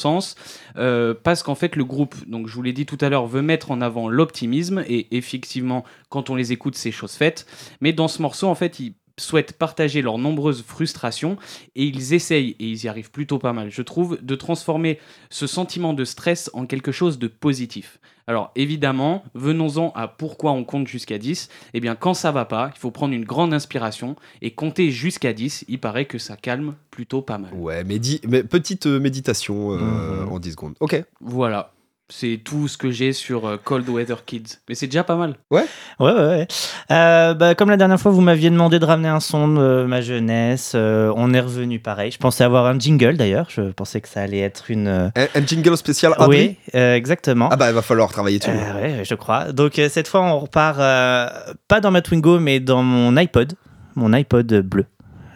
euh, 0.77 1.15
parce 1.15 1.43
qu'en 1.43 1.55
fait, 1.55 1.77
le 1.77 1.85
groupe, 1.85 2.15
donc 2.29 2.49
je 2.49 2.55
vous 2.55 2.63
l'ai 2.63 2.73
dit 2.73 2.87
tout 2.87 2.99
à 3.01 3.09
l'heure, 3.09 3.27
veut 3.27 3.43
mettre 3.43 3.71
en 3.71 3.81
avant 3.81 4.09
l'optimisme 4.09 4.85
et 4.87 5.17
effectivement, 5.17 5.85
quand 6.09 6.31
on 6.31 6.35
les 6.35 6.53
écoute, 6.53 6.75
c'est 6.75 6.91
chose 6.91 7.13
faite. 7.13 7.47
Mais 7.81 7.93
dans 7.93 8.09
ce 8.09 8.23
morceau, 8.23 8.49
en 8.49 8.55
fait, 8.55 8.81
ils 8.81 8.95
souhaitent 9.19 9.59
partager 9.59 10.03
leurs 10.03 10.19
nombreuses 10.19 10.63
frustrations 10.63 11.37
et 11.75 11.85
ils 11.85 12.15
essayent, 12.15 12.57
et 12.59 12.67
ils 12.67 12.85
y 12.85 12.89
arrivent 12.89 13.11
plutôt 13.11 13.39
pas 13.39 13.53
mal, 13.53 13.71
je 13.71 13.83
trouve, 13.83 14.19
de 14.23 14.35
transformer 14.35 14.99
ce 15.31 15.47
sentiment 15.47 15.93
de 15.93 16.05
stress 16.05 16.51
en 16.55 16.67
quelque 16.67 16.93
chose 16.93 17.19
de 17.19 17.29
positif. 17.29 17.99
Alors 18.27 18.53
évidemment, 18.57 19.25
venons-en 19.35 19.93
à 19.97 20.07
pourquoi 20.09 20.53
on 20.53 20.65
compte 20.65 20.87
jusqu'à 20.87 21.19
10. 21.19 21.49
Eh 21.75 21.81
bien, 21.81 21.95
quand 21.97 22.15
ça 22.15 22.31
va 22.31 22.45
pas, 22.45 22.71
il 22.75 22.79
faut 22.79 22.91
prendre 22.91 23.15
une 23.15 23.25
grande 23.25 23.53
inspiration 23.53 24.17
et 24.43 24.53
compter 24.53 24.91
jusqu'à 24.91 25.33
10. 25.33 25.65
Il 25.69 25.81
paraît 25.81 26.05
que 26.05 26.19
ça 26.19 26.37
calme 26.37 26.75
plutôt 26.91 27.23
pas 27.23 27.39
mal. 27.39 27.53
Ouais, 27.55 27.83
mais 27.85 27.99
petite 28.45 28.87
euh, 28.87 29.01
méditation 29.01 29.73
euh, 29.73 30.23
Mhm. 30.25 30.33
en 30.33 30.39
10 30.39 30.51
secondes. 30.53 30.75
Ok. 30.81 31.03
Voilà. 31.21 31.73
C'est 32.15 32.39
tout 32.45 32.69
ce 32.69 32.77
que 32.77 32.91
j'ai 32.91 33.15
sur 33.15 33.47
euh, 33.47 33.57
Cold 33.63 33.89
Weather 33.89 34.25
Kids. 34.27 34.59
Mais 34.69 34.75
c'est 34.75 34.87
déjà 34.87 35.03
pas 35.03 35.17
mal. 35.17 35.35
Ouais, 35.51 35.65
ouais, 35.99 36.13
ouais. 36.13 36.47
Euh, 36.91 37.33
bah, 37.33 37.55
comme 37.55 37.71
la 37.71 37.79
dernière 37.79 37.99
fois, 37.99 38.13
vous 38.13 38.21
m'aviez 38.21 38.51
demandé 38.51 38.79
de 38.79 38.85
ramener 38.85 39.09
un 39.09 39.19
son 39.21 39.49
de 39.49 39.85
ma 39.89 40.03
jeunesse. 40.03 40.73
euh, 40.75 41.11
on 41.17 41.33
est 41.33 41.41
revenu 41.41 41.79
pareil. 41.79 42.11
Je 42.11 42.19
pensais 42.19 42.45
avoir 42.45 42.67
un 42.67 42.79
jingle 42.79 43.17
d'ailleurs. 43.17 43.47
Je 43.49 43.63
pensais 43.73 44.01
que 44.03 44.09
ça 44.09 44.21
allait 44.21 44.41
être 44.41 44.71
une. 44.71 44.89
Un, 44.89 45.11
un 45.35 45.47
jingle 45.47 45.77
spécial 45.77 46.13
Adri 46.19 46.29
Oui, 46.29 46.57
euh, 46.75 46.95
exactement. 46.95 47.49
Ah 47.51 47.57
bah, 47.57 47.71
il 47.71 47.75
va 47.75 47.83
falloir 47.83 48.11
travailler 48.13 48.39
dessus. 48.39 48.51
Euh, 48.51 48.81
ouais, 48.99 49.05
je 49.05 49.15
crois. 49.15 49.53
Donc 49.53 49.79
euh, 49.79 49.89
cette 49.89 50.07
fois, 50.09 50.21
on 50.23 50.39
repart 50.39 50.79
euh, 50.79 51.29
pas 51.69 51.81
dans 51.81 51.91
ma 51.91 52.03
Twingo, 52.03 52.39
mais 52.41 52.61
dans 52.61 52.83
mon 52.83 53.17
iPod, 53.17 53.55
mon 53.97 54.13
iPod 54.13 54.53
bleu. 54.61 54.85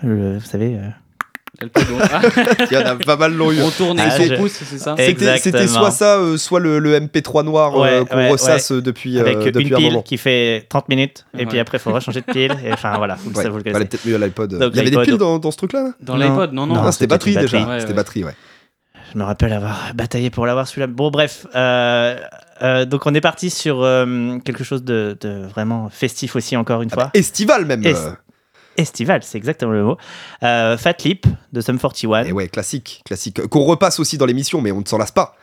Le- 0.03 0.39
vous 0.39 0.45
savez. 0.45 0.79
Ah, 1.63 2.21
Il 2.71 2.75
y 2.75 2.77
en 2.77 2.87
a 2.87 2.95
pas 2.97 3.17
mal 3.17 3.35
l'ont 3.35 3.51
eu. 3.53 3.61
on 3.63 3.71
tourne 3.71 3.99
Ah, 4.01 4.13
avec 4.13 4.29
je- 4.31 4.35
pouce, 4.37 4.53
c'est 4.53 4.79
ça 4.79 4.95
C'était 4.99 5.67
soit 5.67 5.91
ça, 5.91 6.17
euh, 6.19 6.37
soit 6.37 6.61
le, 6.61 6.79
le 6.79 6.99
MP3 7.01 7.45
noir 7.45 7.75
euh, 7.77 8.01
Ouais, 8.01 8.07
qu'on 8.07 8.17
ouais, 8.17 8.31
ressasse 8.31 8.73
euh, 8.73 8.83
depuis, 8.83 9.17
euh, 9.19 9.23
avec 9.23 9.39
depuis 9.39 9.67
une 9.69 9.75
un 9.75 9.77
pile 9.79 9.87
moment. 9.89 10.03
qui 10.03 10.19
fait 10.19 10.67
30 10.69 10.89
minutes, 10.89 11.25
et 11.35 11.39
Ouais. 11.39 11.47
puis 11.47 11.59
après, 11.59 11.79
il 11.79 11.81
faudra 11.81 12.01
changer 12.01 12.21
de 12.21 12.31
pile. 12.33 12.55
Et, 12.65 12.73
enfin 12.73 12.97
voilà, 12.99 13.15
vous, 13.17 13.31
Ouais, 13.31 13.37
savez, 13.37 13.49
vous 13.49 13.57
le 13.59 13.63
fallait 13.63 13.73
connaissez. 13.75 13.89
peut-être 13.89 14.07
mieux 14.07 14.15
à 14.15 14.19
l'iPod. 14.19 14.53
Il 14.53 14.77
y 14.77 14.81
avait 14.81 14.91
des 14.91 14.99
piles 15.03 15.17
dans, 15.19 15.39
dans 15.39 15.51
ce 15.51 15.57
truc-là 15.57 15.83
là? 15.83 15.91
Dans 16.01 16.17
l'iPod, 16.17 16.53
non, 16.53 16.67
non. 16.67 16.75
Non, 16.75 16.83
Ah, 16.85 16.93
c'était 16.93 17.07
batterie 17.07 17.37
déjà. 17.37 17.59
Ouais, 17.67 17.81
C'était 17.81 17.91
ouais. 17.91 17.97
batterie, 17.97 18.25
ouais. 18.25 18.35
Je 19.13 19.19
me 19.19 19.25
rappelle 19.25 19.53
avoir 19.53 19.93
bataillé 19.95 20.31
pour 20.31 20.47
l'avoir 20.47 20.67
celui-là. 20.67 20.89
Bon, 20.89 21.11
bref. 21.11 21.47
euh, 21.55 22.17
euh, 22.63 22.85
donc 22.87 23.07
on 23.07 23.15
est 23.15 23.21
parti 23.21 23.51
sur 23.51 23.83
euh, 23.83 24.39
quelque 24.45 24.65
chose 24.65 24.83
de, 24.83 25.17
de 25.21 25.47
vraiment 25.47 25.89
festif 25.91 26.35
aussi, 26.37 26.57
encore 26.57 26.83
une 26.83 26.91
fois. 26.91 27.11
Estival 27.15 27.65
même. 27.67 27.87
Est- 27.87 27.95
euh. 28.79 28.83
Estival, 28.83 29.23
c'est 29.23 29.39
exactement 29.39 29.73
le 29.73 29.85
mot. 29.85 29.97
Euh, 30.43 30.77
Fat 30.77 30.97
Lip 31.05 31.27
de 31.53 31.61
Sum 31.61 31.79
41. 31.79 32.25
Et 32.25 32.33
ouais, 32.33 32.49
classique, 32.49 33.03
classique. 33.05 33.47
Qu'on 33.49 33.65
repasse 33.65 34.01
aussi 34.01 34.19
dans 34.19 34.27
l'émission, 34.27 34.61
mais 34.61 34.73
on 34.73 34.81
ne 34.81 34.87
s'en 34.87 34.99
lasse 34.99 35.13
pas. 35.13 35.37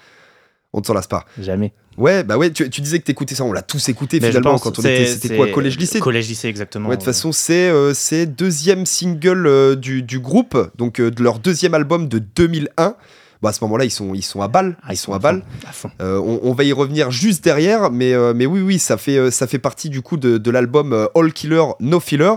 On 0.73 0.79
ne 0.79 0.85
s'en 0.85 0.93
lasse 0.93 1.07
pas. 1.07 1.25
Jamais. 1.39 1.71
Ouais, 1.97 2.23
bah 2.23 2.37
ouais, 2.37 2.51
tu, 2.51 2.67
tu 2.69 2.81
disais 2.81 2.99
que 2.99 3.03
t'écoutais 3.03 3.35
ça, 3.35 3.43
on 3.43 3.53
l'a 3.53 3.61
tous 3.61 3.89
écouté 3.89 4.19
Mais 4.19 4.29
finalement 4.29 4.57
quand 4.57 4.79
on 4.79 4.81
était. 4.81 5.05
C'était 5.05 5.35
quoi, 5.35 5.47
collège-lycée 5.47 5.99
Collège-lycée, 5.99 6.47
exactement. 6.47 6.89
Ouais, 6.89 6.95
de 6.95 7.01
toute 7.01 7.05
façon, 7.05 7.31
c'est 7.31 7.69
euh, 7.69 7.93
c'est 7.93 8.25
deuxième 8.25 8.87
single 8.87 9.45
euh, 9.45 9.75
du, 9.75 10.01
du 10.01 10.19
groupe, 10.19 10.57
donc 10.75 10.99
euh, 10.99 11.11
de 11.11 11.21
leur 11.21 11.37
deuxième 11.39 11.75
album 11.75 12.07
de 12.07 12.17
2001. 12.17 12.95
Bah, 13.43 13.49
à 13.49 13.53
ce 13.53 13.61
moment-là, 13.65 13.83
ils 13.83 13.91
sont, 13.91 14.13
ils 14.13 14.23
sont 14.23 14.41
à 14.41 14.47
balle. 14.47 14.77
Ah, 14.83 14.93
ils 14.93 14.97
sont 14.97 15.13
à 15.13 15.19
balle. 15.19 15.41
fond, 15.41 15.67
à 15.67 15.71
fond. 15.73 15.91
Euh, 16.01 16.17
on, 16.17 16.39
on 16.43 16.53
va 16.53 16.63
y 16.63 16.71
revenir 16.71 17.11
juste 17.11 17.43
derrière, 17.43 17.91
mais, 17.91 18.13
euh, 18.13 18.33
mais 18.33 18.45
oui, 18.45 18.61
oui, 18.61 18.79
ça 18.79 18.97
fait, 18.97 19.31
ça 19.31 19.47
fait 19.47 19.59
partie 19.59 19.89
du 19.89 20.01
coup 20.01 20.15
de, 20.15 20.37
de 20.37 20.49
l'album 20.49 21.09
All 21.13 21.33
Killer, 21.33 21.63
No 21.81 21.99
Filler, 21.99 22.35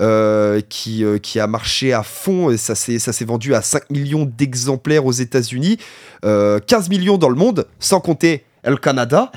euh, 0.00 0.60
qui, 0.68 1.04
euh, 1.04 1.18
qui 1.18 1.38
a 1.38 1.46
marché 1.46 1.92
à 1.92 2.02
fond. 2.02 2.50
Et 2.50 2.56
ça 2.56 2.74
s'est 2.74 3.24
vendu 3.24 3.54
à 3.54 3.62
5 3.62 3.90
millions 3.90 4.24
d'exemplaires 4.24 5.06
aux 5.06 5.12
États-Unis, 5.12 5.78
euh, 6.24 6.58
15 6.58 6.88
millions 6.88 7.18
dans 7.18 7.28
le 7.28 7.36
monde, 7.36 7.66
sans 7.78 8.00
compter 8.00 8.44
le 8.70 8.76
Canada. 8.88 9.30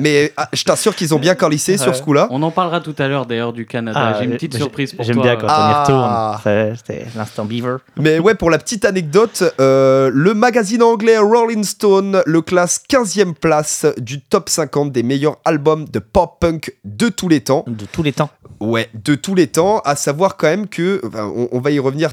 mais 0.00 0.32
ah, 0.36 0.48
je 0.52 0.64
t'assure 0.64 0.94
qu'ils 0.94 1.14
ont 1.14 1.18
bien 1.18 1.34
carlissé 1.34 1.76
sur 1.78 1.94
ce 1.94 2.02
coup-là. 2.02 2.28
On 2.30 2.42
en 2.42 2.50
parlera 2.50 2.80
tout 2.80 2.94
à 2.98 3.08
l'heure 3.08 3.26
d'ailleurs 3.26 3.52
du 3.52 3.66
Canada. 3.66 3.98
Ah, 4.00 4.16
J'ai 4.18 4.24
une 4.26 4.32
petite 4.32 4.52
j'ai- 4.52 4.58
surprise 4.58 4.92
pour 4.92 5.04
toi. 5.04 5.12
J'aime 5.14 5.22
bien 5.22 5.36
quand 5.36 5.46
Ah. 5.48 5.68
on 5.68 5.70
y 5.70 5.82
retourne. 5.82 6.38
Ça, 6.44 6.76
C'était 6.76 7.06
l'instant 7.16 7.44
Beaver. 7.44 7.76
Mais 7.98 8.18
ouais, 8.18 8.34
pour 8.34 8.50
la 8.50 8.58
petite 8.58 8.84
anecdote, 8.84 9.42
euh, 9.60 10.10
le 10.12 10.34
magazine 10.34 10.82
anglais 10.82 11.18
Rolling 11.18 11.64
Stone 11.64 12.22
le 12.26 12.42
classe 12.42 12.80
15e 12.88 13.34
place 13.34 13.86
du 13.98 14.20
top 14.20 14.48
50 14.48 14.92
des 14.92 15.02
meilleurs 15.02 15.36
albums 15.44 15.86
de 15.88 15.98
pop-punk 15.98 16.74
de 16.84 17.08
tous 17.08 17.28
les 17.28 17.40
temps. 17.40 17.64
De 17.66 17.84
tous 17.90 18.02
les 18.02 18.12
temps. 18.12 18.30
Ouais, 18.60 18.88
de 18.94 19.14
tous 19.14 19.34
les 19.34 19.46
temps, 19.46 19.78
à 19.84 19.94
savoir 19.96 20.36
quand 20.36 20.48
même 20.48 20.66
que, 20.68 21.00
enfin, 21.06 21.30
on, 21.34 21.48
on 21.52 21.60
va 21.60 21.70
y 21.70 21.78
revenir 21.78 22.10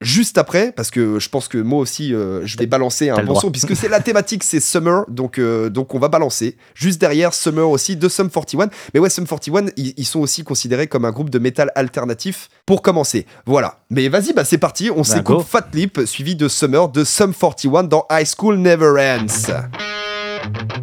juste 0.00 0.38
après, 0.38 0.72
parce 0.72 0.90
que 0.90 1.18
je 1.18 1.28
pense 1.28 1.48
que 1.48 1.58
moi 1.58 1.78
aussi, 1.80 2.14
euh, 2.14 2.40
je 2.44 2.56
vais 2.58 2.66
balancer 2.66 3.10
un 3.10 3.22
bon 3.22 3.34
son, 3.34 3.50
puisque 3.50 3.76
c'est 3.76 3.88
la 3.88 4.00
thématique, 4.00 4.42
c'est 4.44 4.60
Summer, 4.60 5.04
donc, 5.08 5.38
euh, 5.38 5.68
donc 5.68 5.94
on 5.94 5.98
va 5.98 6.08
balancer. 6.08 6.56
Juste 6.74 7.00
derrière, 7.00 7.34
Summer 7.34 7.68
aussi, 7.68 7.96
de 7.96 8.08
Sum 8.08 8.30
41. 8.30 8.70
Mais 8.94 9.00
ouais, 9.00 9.10
Sum 9.10 9.26
41, 9.26 9.66
ils, 9.76 9.94
ils 9.96 10.04
sont 10.06 10.20
aussi 10.20 10.42
considérés 10.44 10.86
comme 10.86 11.04
un 11.04 11.10
groupe 11.12 11.30
de 11.30 11.38
métal 11.38 11.70
alternatif, 11.74 12.48
pour 12.66 12.82
commencer. 12.82 13.26
Voilà. 13.46 13.80
Mais 13.90 14.08
vas-y, 14.08 14.32
bah 14.32 14.44
c'est 14.44 14.58
parti, 14.58 14.90
on 14.90 14.98
Bah, 14.98 15.04
s'écoute. 15.04 15.44
Fat 15.46 15.66
Lip, 15.74 16.00
suivi 16.06 16.36
de 16.36 16.48
Summer, 16.48 16.88
de 16.88 17.04
Sum 17.04 17.34
41 17.34 17.84
dans 17.84 18.06
High 18.10 18.26
School 18.26 18.56
Never 18.58 18.94
Ends. 18.98 20.79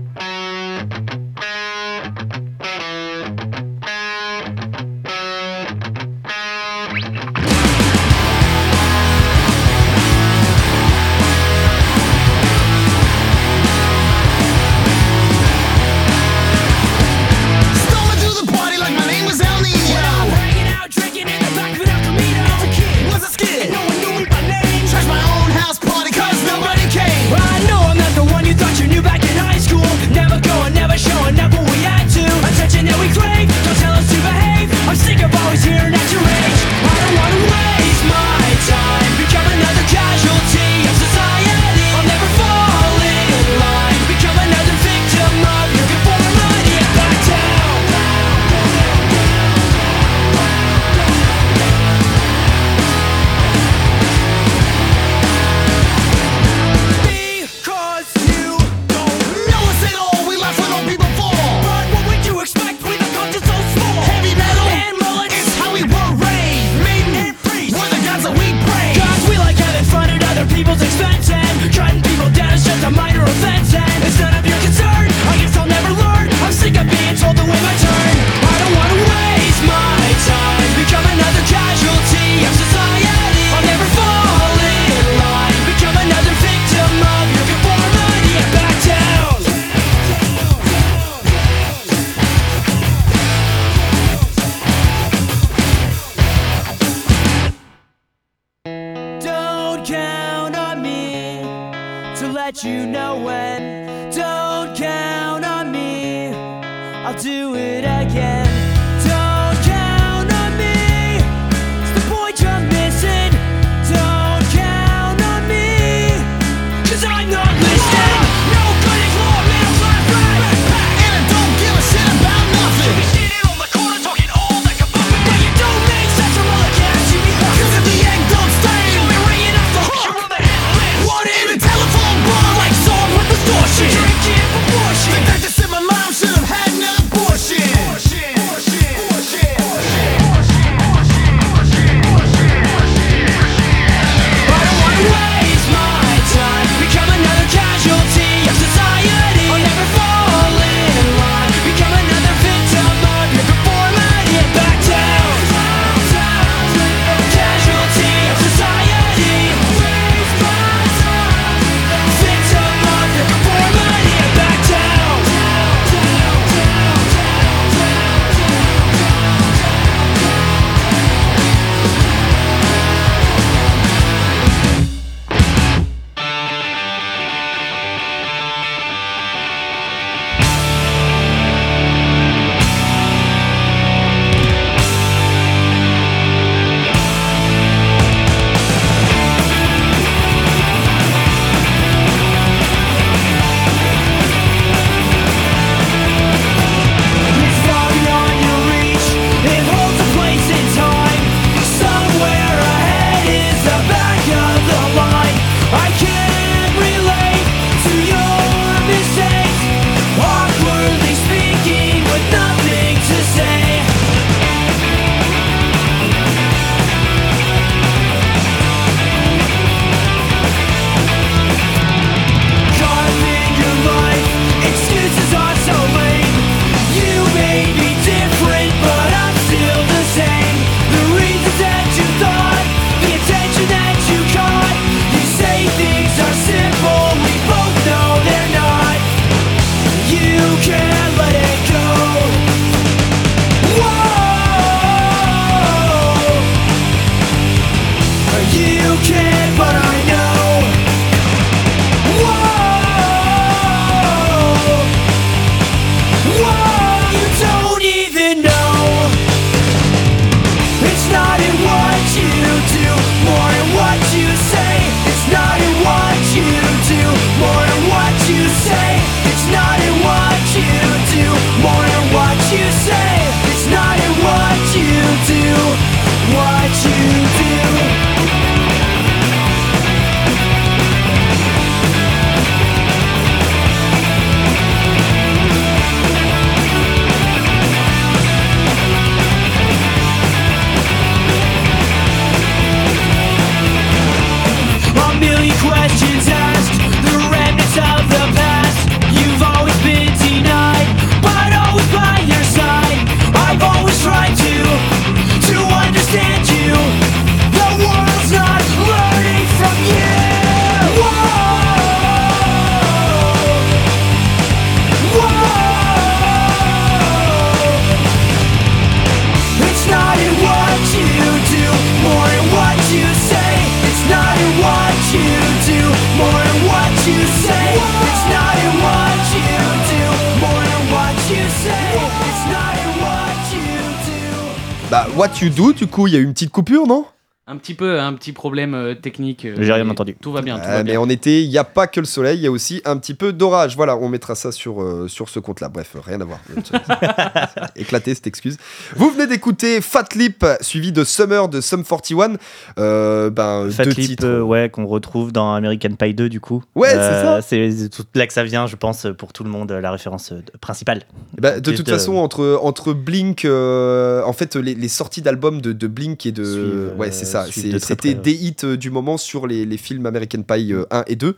Bah, 335.37 335.45
What 335.45 335.45
You 335.45 335.49
Do, 335.49 335.73
du 335.73 335.87
coup, 335.87 336.07
il 336.07 336.13
y 336.13 336.17
a 336.17 336.19
eu 336.19 336.23
une 336.23 336.33
petite 336.33 336.51
coupure, 336.51 336.87
non? 336.87 337.05
Un 337.49 337.55
petit 337.55 337.75
peu, 337.75 337.97
un 337.99 338.11
petit 338.13 338.33
problème 338.33 338.73
euh, 338.73 338.93
technique. 338.93 339.45
euh, 339.45 339.55
J'ai 339.59 339.71
rien 339.71 339.85
mais 339.85 339.91
entendu. 339.91 340.17
Tout 340.21 340.33
va 340.33 340.41
bien, 340.41 340.57
tout 340.59 340.65
Euh, 340.65 340.71
va 340.71 340.83
mais 340.83 340.91
bien. 340.91 340.99
en 340.99 341.07
été, 341.07 341.43
il 341.43 341.49
n'y 341.49 341.57
a 341.57 341.63
pas 341.63 341.87
que 341.87 342.01
le 342.01 342.05
soleil, 342.05 342.37
il 342.39 342.43
y 342.43 342.47
a 342.47 342.51
aussi 342.51 342.81
un 342.83 342.97
petit 342.97 343.13
peu 343.13 343.31
d'orage. 343.31 343.77
Voilà, 343.77 343.95
on 343.95 344.09
mettra 344.09 344.35
ça 344.35 344.51
sur, 344.51 344.81
euh, 344.81 345.07
sur 345.07 345.29
ce 345.29 345.39
compte-là. 345.39 345.69
Bref, 345.69 345.95
rien 346.05 346.19
à 346.19 346.25
voir. 346.25 346.39
Éclaté 347.77 348.13
cette 348.15 348.27
excuse. 348.27 348.57
Vous 348.97 349.09
venez 349.11 349.27
d'écouter 349.27 349.79
Fat 349.79 350.09
Lip, 350.15 350.45
suivi 350.61 350.91
de 350.91 351.03
Summer 351.05 351.47
de 351.47 351.61
Sum 351.61 351.85
41. 351.85 352.33
Euh, 352.79 353.29
ben, 353.29 353.69
Fat 353.71 353.85
deux 353.85 353.91
Lip, 353.91 354.09
titres. 354.09 354.25
euh, 354.25 354.41
ouais, 354.41 354.69
qu'on 354.69 354.85
retrouve 354.85 355.31
dans 355.31 355.53
American 355.53 355.91
Pie 355.97 356.13
2 356.13 356.27
du 356.27 356.41
coup. 356.41 356.63
Ouais, 356.75 356.89
c'est 356.89 356.97
ça. 356.97 357.41
C'est 357.41 357.89
tout 357.89 358.03
là 358.15 358.27
que 358.27 358.33
ça 358.33 358.43
vient, 358.43 358.67
je 358.67 358.75
pense, 358.75 359.07
pour 359.17 359.31
tout 359.31 359.45
le 359.45 359.49
monde, 359.49 359.71
la 359.71 359.91
référence 359.91 360.33
euh, 360.33 360.41
principale. 360.59 361.03
Eh 361.37 361.41
ben, 361.41 361.61
de 361.61 361.71
toute 361.71 361.85
de- 361.85 361.91
façon, 361.91 362.15
entre, 362.15 362.59
entre 362.61 362.91
Blink, 362.93 363.45
euh, 363.45 364.21
en 364.25 364.33
fait, 364.33 364.57
les, 364.57 364.75
les 364.75 364.87
sorties 364.89 365.21
d'albums 365.21 365.61
de, 365.61 365.71
de 365.71 365.87
Blink 365.87 366.25
et 366.25 366.31
de. 366.33 366.91
Ouais, 366.97 367.07
euh, 367.07 367.11
c'est 367.13 367.23
ça. 367.25 367.36
C'était 367.45 368.13
des 368.13 368.33
hits 368.33 368.55
euh, 368.63 368.77
du 368.77 368.89
moment 368.91 369.17
sur 369.17 369.47
les, 369.47 369.65
les 369.65 369.77
films 369.77 370.05
American 370.05 370.41
Pie 370.43 370.73
euh, 370.73 370.85
1 370.91 371.03
et 371.07 371.15
2. 371.15 371.35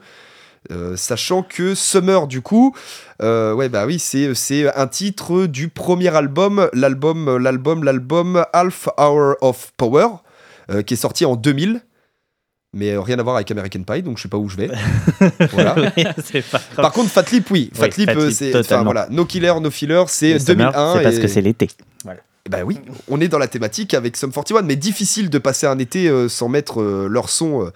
Euh, 0.71 0.97
sachant 0.97 1.41
que 1.41 1.73
Summer, 1.73 2.27
du 2.27 2.41
coup, 2.41 2.75
euh, 3.21 3.53
ouais, 3.53 3.69
bah 3.69 3.85
oui, 3.85 3.97
c'est, 3.97 4.33
c'est 4.35 4.73
un 4.75 4.87
titre 4.87 5.45
du 5.45 5.69
premier 5.69 6.13
album, 6.13 6.69
l'album, 6.73 7.37
l'album, 7.37 7.83
l'album 7.83 8.43
Half 8.51 8.89
Hour 8.97 9.35
of 9.41 9.71
Power, 9.77 10.07
euh, 10.69 10.81
qui 10.81 10.95
est 10.95 10.97
sorti 10.97 11.23
en 11.25 11.35
2000. 11.37 11.81
Mais 12.73 12.91
euh, 12.91 13.01
rien 13.01 13.17
à 13.17 13.23
voir 13.23 13.37
avec 13.37 13.49
American 13.49 13.83
Pie, 13.83 14.03
donc 14.03 14.17
je 14.17 14.23
sais 14.23 14.29
pas 14.29 14.37
où 14.37 14.47
je 14.49 14.57
vais. 14.57 14.69
voilà. 15.53 15.75
pas. 16.51 16.59
Par 16.75 16.91
contre, 16.91 17.09
Fat 17.09 17.25
Lip, 17.31 17.49
oui. 17.49 17.71
Fat 17.73 17.85
Oui, 17.87 17.93
Lip, 17.97 18.09
euh, 18.09 18.29
c'est. 18.29 18.55
Enfin 18.55 18.83
voilà, 18.83 19.07
No 19.09 19.25
Killer, 19.25 19.53
No 19.61 19.71
Filler, 19.71 20.03
c'est 20.07 20.31
Et 20.31 20.39
Summer, 20.39 20.71
2001. 20.73 20.93
C'est 20.97 21.03
parce 21.03 21.15
et- 21.15 21.21
que 21.21 21.27
c'est 21.27 21.41
l'été. 21.41 21.69
Bah 22.49 22.63
oui, 22.65 22.79
on 23.07 23.21
est 23.21 23.27
dans 23.27 23.37
la 23.37 23.47
thématique 23.47 23.93
avec 23.93 24.17
Sum 24.17 24.31
41, 24.31 24.63
mais 24.63 24.75
difficile 24.75 25.29
de 25.29 25.37
passer 25.37 25.67
un 25.67 25.77
été 25.77 26.09
euh, 26.09 26.27
sans 26.27 26.49
mettre 26.49 26.81
euh, 26.81 27.07
leur 27.07 27.29
son 27.29 27.67
euh, 27.67 27.69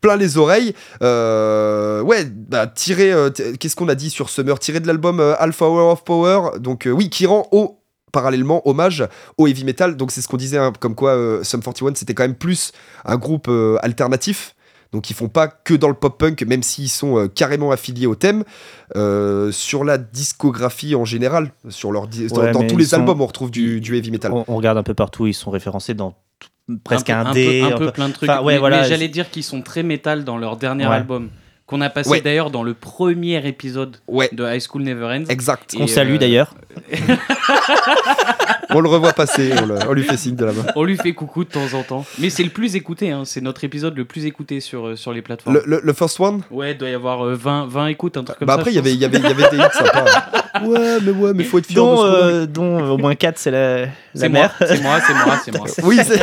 plein 0.00 0.16
les 0.16 0.38
oreilles. 0.38 0.74
Ouais, 1.00 2.24
bah 2.24 2.66
qu'est-ce 2.66 3.76
qu'on 3.76 3.88
a 3.88 3.94
dit 3.94 4.10
sur 4.10 4.28
Summer? 4.28 4.58
Tiré 4.58 4.80
de 4.80 4.88
l'album 4.88 5.20
Alpha 5.20 5.66
Hour 5.66 5.92
of 5.92 6.02
Power, 6.02 6.58
donc 6.58 6.88
oui, 6.92 7.10
qui 7.10 7.26
rend 7.26 7.46
au 7.52 7.78
parallèlement 8.10 8.68
hommage 8.68 9.06
au 9.36 9.46
heavy 9.46 9.62
metal. 9.62 9.96
Donc 9.96 10.10
c'est 10.10 10.20
ce 10.20 10.26
qu'on 10.26 10.36
disait, 10.36 10.58
hein, 10.58 10.72
comme 10.80 10.96
quoi 10.96 11.44
Sum 11.44 11.62
41 11.62 11.94
c'était 11.94 12.14
quand 12.14 12.24
même 12.24 12.34
plus 12.34 12.72
un 13.04 13.16
groupe 13.16 13.48
alternatif. 13.82 14.56
Donc 14.92 15.10
ils 15.10 15.14
font 15.14 15.28
pas 15.28 15.48
que 15.48 15.74
dans 15.74 15.88
le 15.88 15.94
pop 15.94 16.18
punk, 16.18 16.42
même 16.44 16.62
s'ils 16.62 16.88
sont 16.88 17.18
euh, 17.18 17.28
carrément 17.28 17.70
affiliés 17.72 18.06
au 18.06 18.14
thème. 18.14 18.44
Euh, 18.96 19.52
sur 19.52 19.84
la 19.84 19.98
discographie 19.98 20.94
en 20.94 21.04
général, 21.04 21.52
sur 21.68 21.92
leur 21.92 22.06
dans, 22.06 22.66
tous 22.66 22.76
les 22.78 22.86
sont- 22.86 22.96
albums, 22.96 23.20
on 23.20 23.26
retrouve 23.26 23.50
du, 23.50 23.80
du 23.80 23.96
heavy 23.96 24.10
metal. 24.10 24.32
On, 24.32 24.44
on 24.48 24.56
regarde 24.56 24.78
un 24.78 24.82
peu 24.82 24.94
partout, 24.94 25.26
ils 25.26 25.34
sont 25.34 25.50
référencés 25.50 25.92
dans 25.94 26.14
presque 26.84 27.10
un, 27.10 27.20
un, 27.20 27.24
peu- 27.26 27.32
D. 27.34 27.60
un 27.62 27.66
peu, 27.68 27.72
un 27.72 27.74
un 27.74 27.78
peu 27.78 27.86
peu- 27.86 27.92
plein 27.92 28.08
de 28.08 28.12
trucs. 28.14 28.30
Enfin, 28.30 28.42
ouais, 28.42 28.54
mais 28.54 28.58
voilà, 28.58 28.78
mais 28.78 28.84
je- 28.84 28.88
j'allais 28.90 29.08
dire 29.08 29.30
qu'ils 29.30 29.44
sont 29.44 29.60
très 29.62 29.82
métal 29.82 30.24
dans 30.24 30.38
leur 30.38 30.56
dernier 30.56 30.86
Ouais. 30.86 30.94
album, 30.94 31.28
qu'on 31.68 31.80
a 31.82 31.90
passé 31.90 32.08
Ouais. 32.10 32.20
d'ailleurs 32.22 32.50
dans 32.50 32.62
le 32.62 32.72
premier 32.74 33.46
épisode 33.46 33.98
Ouais, 34.08 34.28
de 34.32 34.42
High 34.44 34.60
School 34.66 34.82
Never 34.82 35.04
Ends. 35.04 35.24
exact. 35.28 35.74
Et, 35.74 35.82
On 35.82 35.86
salue 35.86 36.14
euh, 36.14 36.18
d'ailleurs. 36.18 36.54
On 38.70 38.80
le 38.80 38.88
revoit 38.90 39.14
passer, 39.14 39.50
on, 39.62 39.66
le- 39.66 39.78
on 39.88 39.92
lui 39.94 40.02
fait 40.02 40.18
signe 40.18 40.36
de 40.36 40.44
la 40.44 40.52
main. 40.52 40.62
On 40.76 40.84
lui 40.84 40.98
fait 40.98 41.14
coucou 41.14 41.42
de 41.44 41.48
temps 41.48 41.72
en 41.72 41.82
temps. 41.82 42.04
Mais 42.18 42.28
c'est 42.28 42.42
le 42.42 42.50
plus 42.50 42.76
écouté, 42.76 43.10
hein. 43.10 43.22
c'est 43.24 43.40
notre 43.40 43.64
épisode 43.64 43.96
le 43.96 44.04
plus 44.04 44.26
écouté 44.26 44.60
sur, 44.60 44.88
euh, 44.88 44.96
sur 44.96 45.10
les 45.14 45.22
plateformes. 45.22 45.56
Le, 45.56 45.62
le- 45.64 45.80
le 45.82 45.92
first 45.94 46.20
one? 46.20 46.42
Ouais, 46.50 46.72
il 46.72 46.78
doit 46.78 46.90
y 46.90 46.94
avoir 46.94 47.24
euh, 47.26 47.34
20, 47.34 47.66
20 47.66 47.86
écoutes, 47.86 48.18
un 48.18 48.24
truc 48.24 48.38
comme 48.38 48.46
Bah 48.46 48.54
ça. 48.54 48.60
après, 48.60 48.72
il 48.72 48.74
y 48.74 48.78
avait, 48.78 48.94
y 48.94 49.04
avait, 49.06 49.16
il 49.16 49.22
y 49.22 49.26
avait, 49.26 49.32
il 49.32 49.40
y 49.40 49.44
avait 49.46 49.56
des 49.56 49.62
hits 49.62 49.72
sympas. 49.78 50.04
Ouais, 50.64 50.98
mais 51.02 51.12
ouais, 51.12 51.32
mais 51.34 51.44
faut 51.44 51.58
être 51.58 51.66
fier 51.66 51.76
de 51.76 51.80
Dont, 51.80 51.96
ce 51.98 52.02
qu'on 52.02 52.08
a. 52.08 52.16
euh, 52.16 52.46
dont 52.46 52.78
euh, 52.84 52.88
au 52.88 52.98
moins 52.98 53.14
4, 53.14 53.38
c'est 53.38 53.50
la, 53.52 53.80
la 53.82 53.86
C'est 54.14 54.28
moi, 54.28 54.40
mère. 54.40 54.54
c'est 54.58 54.82
moi, 54.82 54.98
c'est 55.06 55.12
moi, 55.14 55.38
c'est 55.44 55.56
moi. 55.56 55.66
Oui, 55.84 55.98
c'est. 56.04 56.20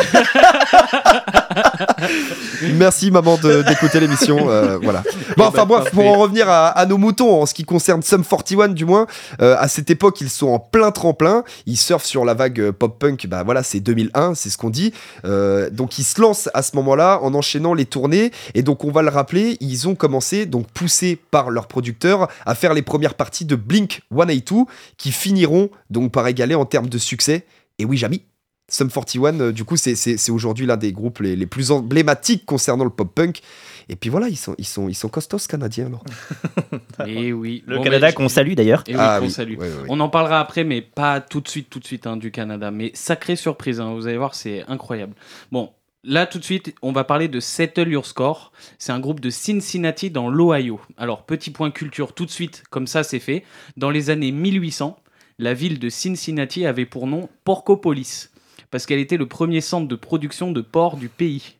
Merci 2.73 3.11
maman 3.11 3.37
de- 3.37 3.61
d'écouter 3.61 3.99
l'émission. 3.99 4.49
euh, 4.49 4.77
voilà. 4.81 5.03
Bon, 5.37 5.43
Eh 5.43 5.47
enfin 5.47 5.65
ben, 5.65 5.79
bref, 5.79 5.91
pour 5.91 6.05
en 6.05 6.17
revenir 6.17 6.49
à, 6.49 6.67
à 6.67 6.85
nos 6.85 6.97
moutons, 6.97 7.41
en 7.41 7.45
ce 7.45 7.53
qui 7.53 7.63
concerne 7.65 8.01
Sum 8.01 8.23
41 8.23 8.69
du 8.69 8.85
moins, 8.85 9.07
euh, 9.41 9.55
à 9.59 9.67
cette 9.67 9.89
époque 9.89 10.21
ils 10.21 10.29
sont 10.29 10.47
en 10.47 10.59
plein 10.59 10.91
tremplin, 10.91 11.43
ils 11.65 11.77
surfent 11.77 12.05
sur 12.05 12.25
la 12.25 12.33
vague 12.33 12.59
euh, 12.59 12.71
pop 12.71 12.97
punk. 12.99 13.27
Bah 13.27 13.43
voilà, 13.43 13.63
c'est 13.63 13.79
2001, 13.79 14.35
c'est 14.35 14.49
ce 14.49 14.57
qu'on 14.57 14.69
dit. 14.69 14.93
Euh, 15.25 15.69
donc 15.69 15.99
ils 15.99 16.03
se 16.03 16.21
lancent 16.21 16.49
à 16.53 16.61
ce 16.61 16.75
moment-là 16.77 17.19
en 17.21 17.33
enchaînant 17.33 17.73
les 17.73 17.85
tournées 17.85 18.31
et 18.53 18.61
donc 18.61 18.83
on 18.85 18.91
va 18.91 19.01
le 19.01 19.09
rappeler, 19.09 19.57
ils 19.59 19.87
ont 19.87 19.95
commencé 19.95 20.45
donc 20.45 20.67
poussés 20.71 21.19
par 21.31 21.49
leurs 21.49 21.67
producteurs 21.67 22.27
à 22.45 22.55
faire 22.55 22.73
les 22.73 22.81
premières 22.81 23.15
parties 23.15 23.45
de 23.45 23.55
Blink 23.55 24.01
182 24.11 24.65
qui 24.97 25.11
finiront 25.11 25.69
donc 25.89 26.11
par 26.11 26.27
égaler 26.27 26.55
en 26.55 26.65
termes 26.65 26.89
de 26.89 26.97
succès. 26.97 27.45
Et 27.77 27.85
oui, 27.85 27.97
Jamy, 27.97 28.21
Sum 28.67 28.89
41, 28.89 29.39
euh, 29.39 29.51
du 29.51 29.63
coup, 29.63 29.77
c'est- 29.77 30.29
aujourd'hui 30.31 30.65
l'un 30.65 30.77
des 30.77 30.91
groupes 30.91 31.19
les, 31.19 31.35
les 31.35 31.45
plus 31.45 31.69
emblématiques 31.71 32.45
concernant 32.45 32.83
le 32.83 32.89
pop-punk. 32.89 33.41
Et 33.89 33.95
puis 33.95 34.09
voilà, 34.09 34.27
ils 34.27 34.35
sont, 34.37 34.55
ils 34.57 34.65
sont, 34.65 34.89
ils 34.89 34.95
sont 34.95 35.09
costauds, 35.09 35.37
canadiens. 35.47 35.85
alors. 35.85 36.03
Et 37.07 37.31
oui. 37.31 37.63
Le 37.67 37.77
Bon, 37.77 37.83
Canada 37.83 38.11
qu'on 38.11 38.27
salue 38.29 38.53
d'ailleurs. 38.53 38.83
Et 38.87 38.93
oui, 38.93 38.97
Ah 38.99 39.17
qu'on 39.19 39.25
oui, 39.27 39.31
salue. 39.31 39.57
On 39.87 39.99
en 39.99 40.09
parlera 40.09 40.39
après, 40.39 40.63
mais 40.63 40.81
pas 40.81 41.21
tout 41.21 41.41
de 41.41 41.47
suite, 41.47 41.69
tout 41.69 41.79
de 41.79 41.85
suite 41.85 42.07
hein, 42.07 42.17
du 42.17 42.31
Canada. 42.31 42.71
Mais 42.71 42.89
sacrée 42.95 43.35
surprise, 43.35 43.79
hein, 43.79 43.93
vous 43.93 44.07
allez 44.07 44.17
voir, 44.17 44.33
c'est 44.33 44.63
incroyable. 44.67 45.13
Bon, 45.51 45.69
là 46.03 46.25
tout 46.25 46.39
de 46.39 46.43
suite, 46.43 46.73
on 46.81 46.91
va 46.91 47.03
parler 47.03 47.27
de 47.27 47.39
Settle 47.39 47.89
Your 47.89 48.07
Score. 48.07 48.51
C'est 48.79 48.91
un 48.91 48.99
groupe 48.99 49.19
de 49.19 49.29
Cincinnati 49.29 50.09
dans 50.09 50.27
l'Ohio. 50.29 50.79
Alors, 50.97 51.23
petit 51.23 51.51
point 51.51 51.69
culture 51.69 52.13
tout 52.13 52.25
de 52.25 52.31
suite, 52.31 52.63
comme 52.71 52.87
ça 52.87 53.03
c'est 53.03 53.19
fait. 53.19 53.43
Dans 53.77 53.91
les 53.91 54.09
années 54.09 54.31
1800, 54.31 54.97
la 55.37 55.53
ville 55.53 55.77
de 55.77 55.89
Cincinnati 55.89 56.65
avait 56.65 56.87
pour 56.87 57.05
nom 57.05 57.29
Porcopolis, 57.43 58.29
parce 58.71 58.85
qu'elle 58.85 58.99
était 58.99 59.17
le 59.17 59.27
premier 59.27 59.61
centre 59.61 59.87
de 59.87 59.95
production 59.95 60.51
de 60.51 60.61
porc 60.61 60.97
du 60.97 61.09
pays. 61.09 61.57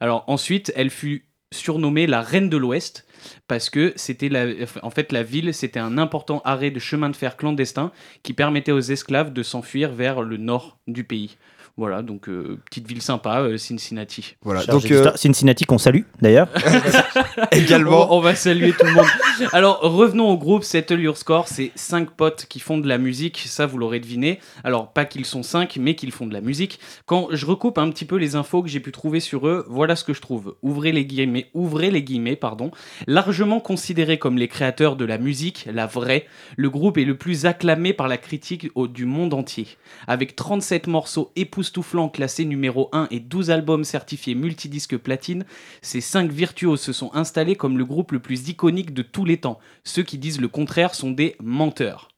Alors 0.00 0.24
ensuite, 0.26 0.72
elle 0.76 0.90
fut 0.90 1.26
surnommée 1.52 2.06
la 2.06 2.20
Reine 2.20 2.48
de 2.48 2.56
l'Ouest 2.56 3.06
parce 3.48 3.70
que 3.70 3.92
c'était 3.96 4.28
la, 4.28 4.46
en 4.82 4.90
fait 4.90 5.12
la 5.12 5.22
ville, 5.22 5.54
c'était 5.54 5.80
un 5.80 5.98
important 5.98 6.42
arrêt 6.44 6.70
de 6.70 6.78
chemin 6.78 7.10
de 7.10 7.16
fer 7.16 7.36
clandestin 7.36 7.92
qui 8.22 8.32
permettait 8.32 8.72
aux 8.72 8.80
esclaves 8.80 9.32
de 9.32 9.42
s'enfuir 9.42 9.92
vers 9.92 10.22
le 10.22 10.36
nord 10.36 10.78
du 10.86 11.04
pays. 11.04 11.36
Voilà, 11.76 12.02
donc 12.02 12.28
euh, 12.28 12.60
petite 12.66 12.86
ville 12.86 13.02
sympa, 13.02 13.40
euh, 13.40 13.58
Cincinnati. 13.58 14.36
Voilà. 14.42 14.60
Chargé 14.62 14.90
Donc, 14.90 15.06
euh. 15.06 15.12
Cincinnati 15.16 15.64
qu'on 15.64 15.78
salue 15.78 16.02
d'ailleurs. 16.22 16.48
également, 17.50 18.12
On, 18.12 18.18
on 18.18 18.20
va 18.20 18.36
saluer 18.36 18.72
tout 18.72 18.86
le 18.86 18.92
monde. 18.92 19.06
Alors, 19.52 19.80
revenons 19.80 20.28
au 20.30 20.38
groupe 20.38 20.62
Settle 20.62 21.00
Your 21.00 21.16
Score. 21.16 21.48
C'est 21.48 21.72
cinq 21.74 22.10
potes 22.10 22.46
qui 22.48 22.60
font 22.60 22.78
de 22.78 22.86
la 22.86 22.96
musique. 22.96 23.42
Ça, 23.46 23.66
vous 23.66 23.76
l'aurez 23.78 23.98
deviné. 23.98 24.38
Alors, 24.62 24.92
pas 24.92 25.04
qu'ils 25.04 25.24
sont 25.24 25.42
cinq, 25.42 25.76
mais 25.80 25.96
qu'ils 25.96 26.12
font 26.12 26.26
de 26.28 26.32
la 26.32 26.40
musique. 26.40 26.78
Quand 27.06 27.26
je 27.32 27.44
recoupe 27.44 27.78
un 27.78 27.90
petit 27.90 28.04
peu 28.04 28.16
les 28.16 28.36
infos 28.36 28.62
que 28.62 28.68
j'ai 28.68 28.78
pu 28.80 28.92
trouver 28.92 29.18
sur 29.18 29.48
eux, 29.48 29.66
voilà 29.68 29.96
ce 29.96 30.04
que 30.04 30.14
je 30.14 30.20
trouve. 30.20 30.54
Ouvrez 30.62 30.92
les 30.92 31.04
guillemets, 31.04 31.50
ouvrez 31.54 31.90
les 31.90 32.04
guillemets, 32.04 32.36
pardon. 32.36 32.70
Largement 33.08 33.58
considérés 33.58 34.18
comme 34.18 34.38
les 34.38 34.46
créateurs 34.46 34.94
de 34.94 35.04
la 35.04 35.18
musique, 35.18 35.66
la 35.72 35.86
vraie, 35.86 36.26
le 36.56 36.70
groupe 36.70 36.98
est 36.98 37.04
le 37.04 37.16
plus 37.16 37.46
acclamé 37.46 37.92
par 37.92 38.06
la 38.06 38.16
critique 38.16 38.68
au- 38.76 38.86
du 38.86 39.06
monde 39.06 39.34
entier. 39.34 39.66
Avec 40.06 40.36
37 40.36 40.86
morceaux 40.86 41.32
époustouflants 41.34 41.63
classés 42.12 42.44
numéro 42.44 42.88
1 42.92 43.08
et 43.10 43.20
12 43.20 43.50
albums 43.50 43.84
certifiés 43.84 44.34
multidisque 44.34 44.96
platine, 44.96 45.44
ces 45.82 46.00
cinq 46.00 46.30
virtuoses 46.30 46.80
se 46.80 46.92
sont 46.92 47.10
installés 47.14 47.56
comme 47.56 47.78
le 47.78 47.84
groupe 47.84 48.12
le 48.12 48.20
plus 48.20 48.48
iconique 48.48 48.94
de 48.94 49.02
tous 49.02 49.24
les 49.24 49.38
temps. 49.38 49.58
Ceux 49.84 50.02
qui 50.02 50.18
disent 50.18 50.40
le 50.40 50.48
contraire 50.48 50.94
sont 50.94 51.10
des 51.10 51.36
menteurs. 51.42 52.08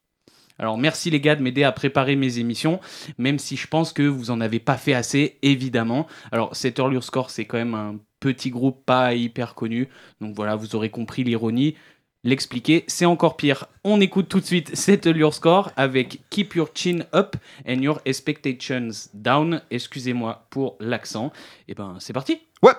Alors 0.59 0.79
merci 0.79 1.11
les 1.11 1.21
gars 1.21 1.37
de 1.37 1.43
m'aider 1.43 1.65
à 1.65 1.73
préparer 1.73 2.17
mes 2.17 2.39
émissions, 2.39 2.81
même 3.19 3.39
si 3.39 3.57
je 3.57 3.67
pense 3.67 3.93
que 3.93 4.03
vous 4.03 4.31
en 4.31 4.41
avez 4.41 4.59
pas 4.59 4.79
fait 4.79 4.95
assez, 4.95 5.39
évidemment. 5.43 6.07
Alors 6.33 6.57
cet 6.57 6.79
Earlier 6.79 7.03
Score, 7.03 7.31
c'est 7.31 7.45
quand 7.45 7.59
même 7.59 7.75
un 7.75 7.97
petit 8.21 8.51
groupe 8.51 8.85
pas 8.87 9.15
hyper 9.15 9.55
connu, 9.55 9.89
donc 10.21 10.35
voilà, 10.35 10.57
vous 10.57 10.75
aurez 10.75 10.91
compris 10.91 11.25
l'ironie. 11.25 11.75
L'expliquer, 12.27 12.83
c'est 12.89 13.05
encore 13.05 13.37
pire. 13.37 13.67
On 13.85 14.01
écoute 14.01 14.29
tout 14.29 14.41
de 14.41 14.45
suite 14.45 14.75
cet 14.75 15.07
Earlier 15.07 15.31
Score 15.31 15.71
avec 15.77 16.23
Keep 16.29 16.57
Your 16.57 16.69
Chin 16.75 17.05
Up 17.15 17.37
and 17.69 17.75
Your 17.75 18.01
Expectations 18.05 18.91
Down. 19.15 19.63
Excusez-moi 19.71 20.45
pour 20.51 20.75
l'accent. 20.81 21.33
Et 21.69 21.75
ben 21.75 21.99
c'est 22.01 22.13
parti 22.13 22.41
ouais. 22.63 22.73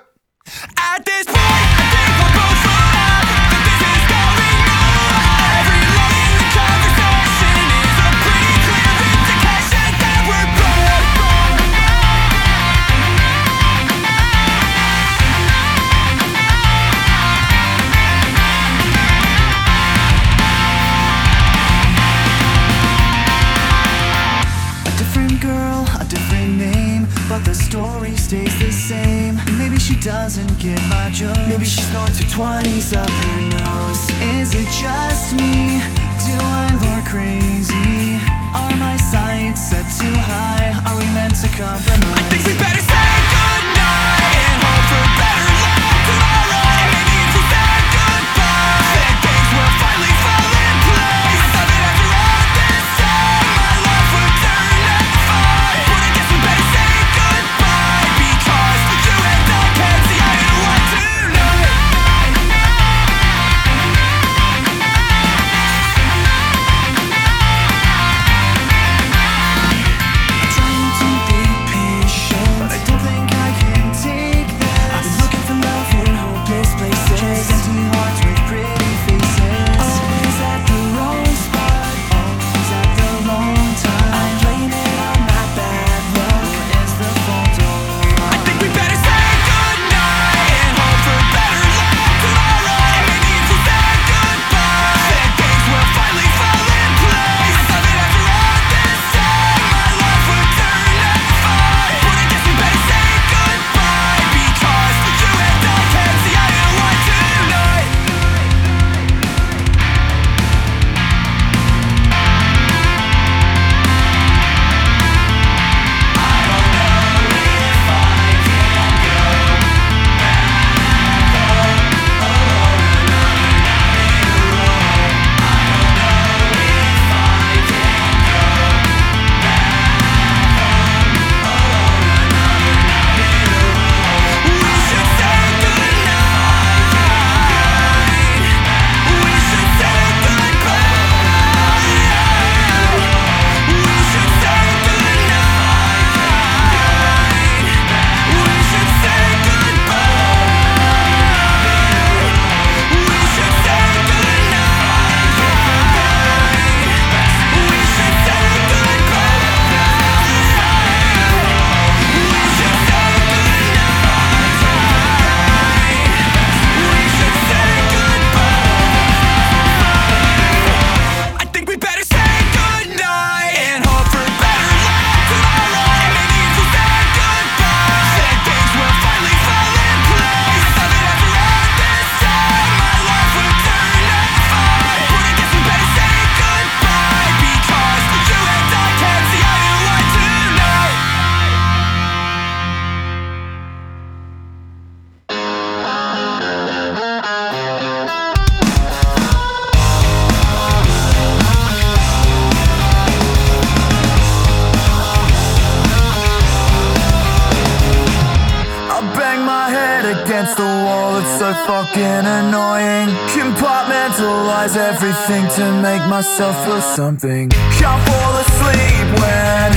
Everything 215.30 215.50
to 215.56 215.82
make 215.82 216.02
myself 216.10 216.56
feel 216.65 216.82
something. 216.82 217.50
Can't 217.50 218.02
fall 218.08 218.34
asleep 218.38 219.08
when 219.19 219.71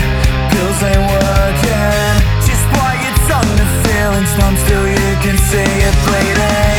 pills 0.50 0.82
ain't 0.82 1.06
working. 1.10 2.14
Despite 2.46 3.00
your 3.02 3.16
tongue, 3.28 3.56
the 3.56 3.66
feeling's 3.82 4.38
numb, 4.38 4.56
still 4.64 4.86
you 4.86 5.16
can 5.22 5.36
see 5.36 5.58
it 5.58 5.94
bleeding. 6.06 6.69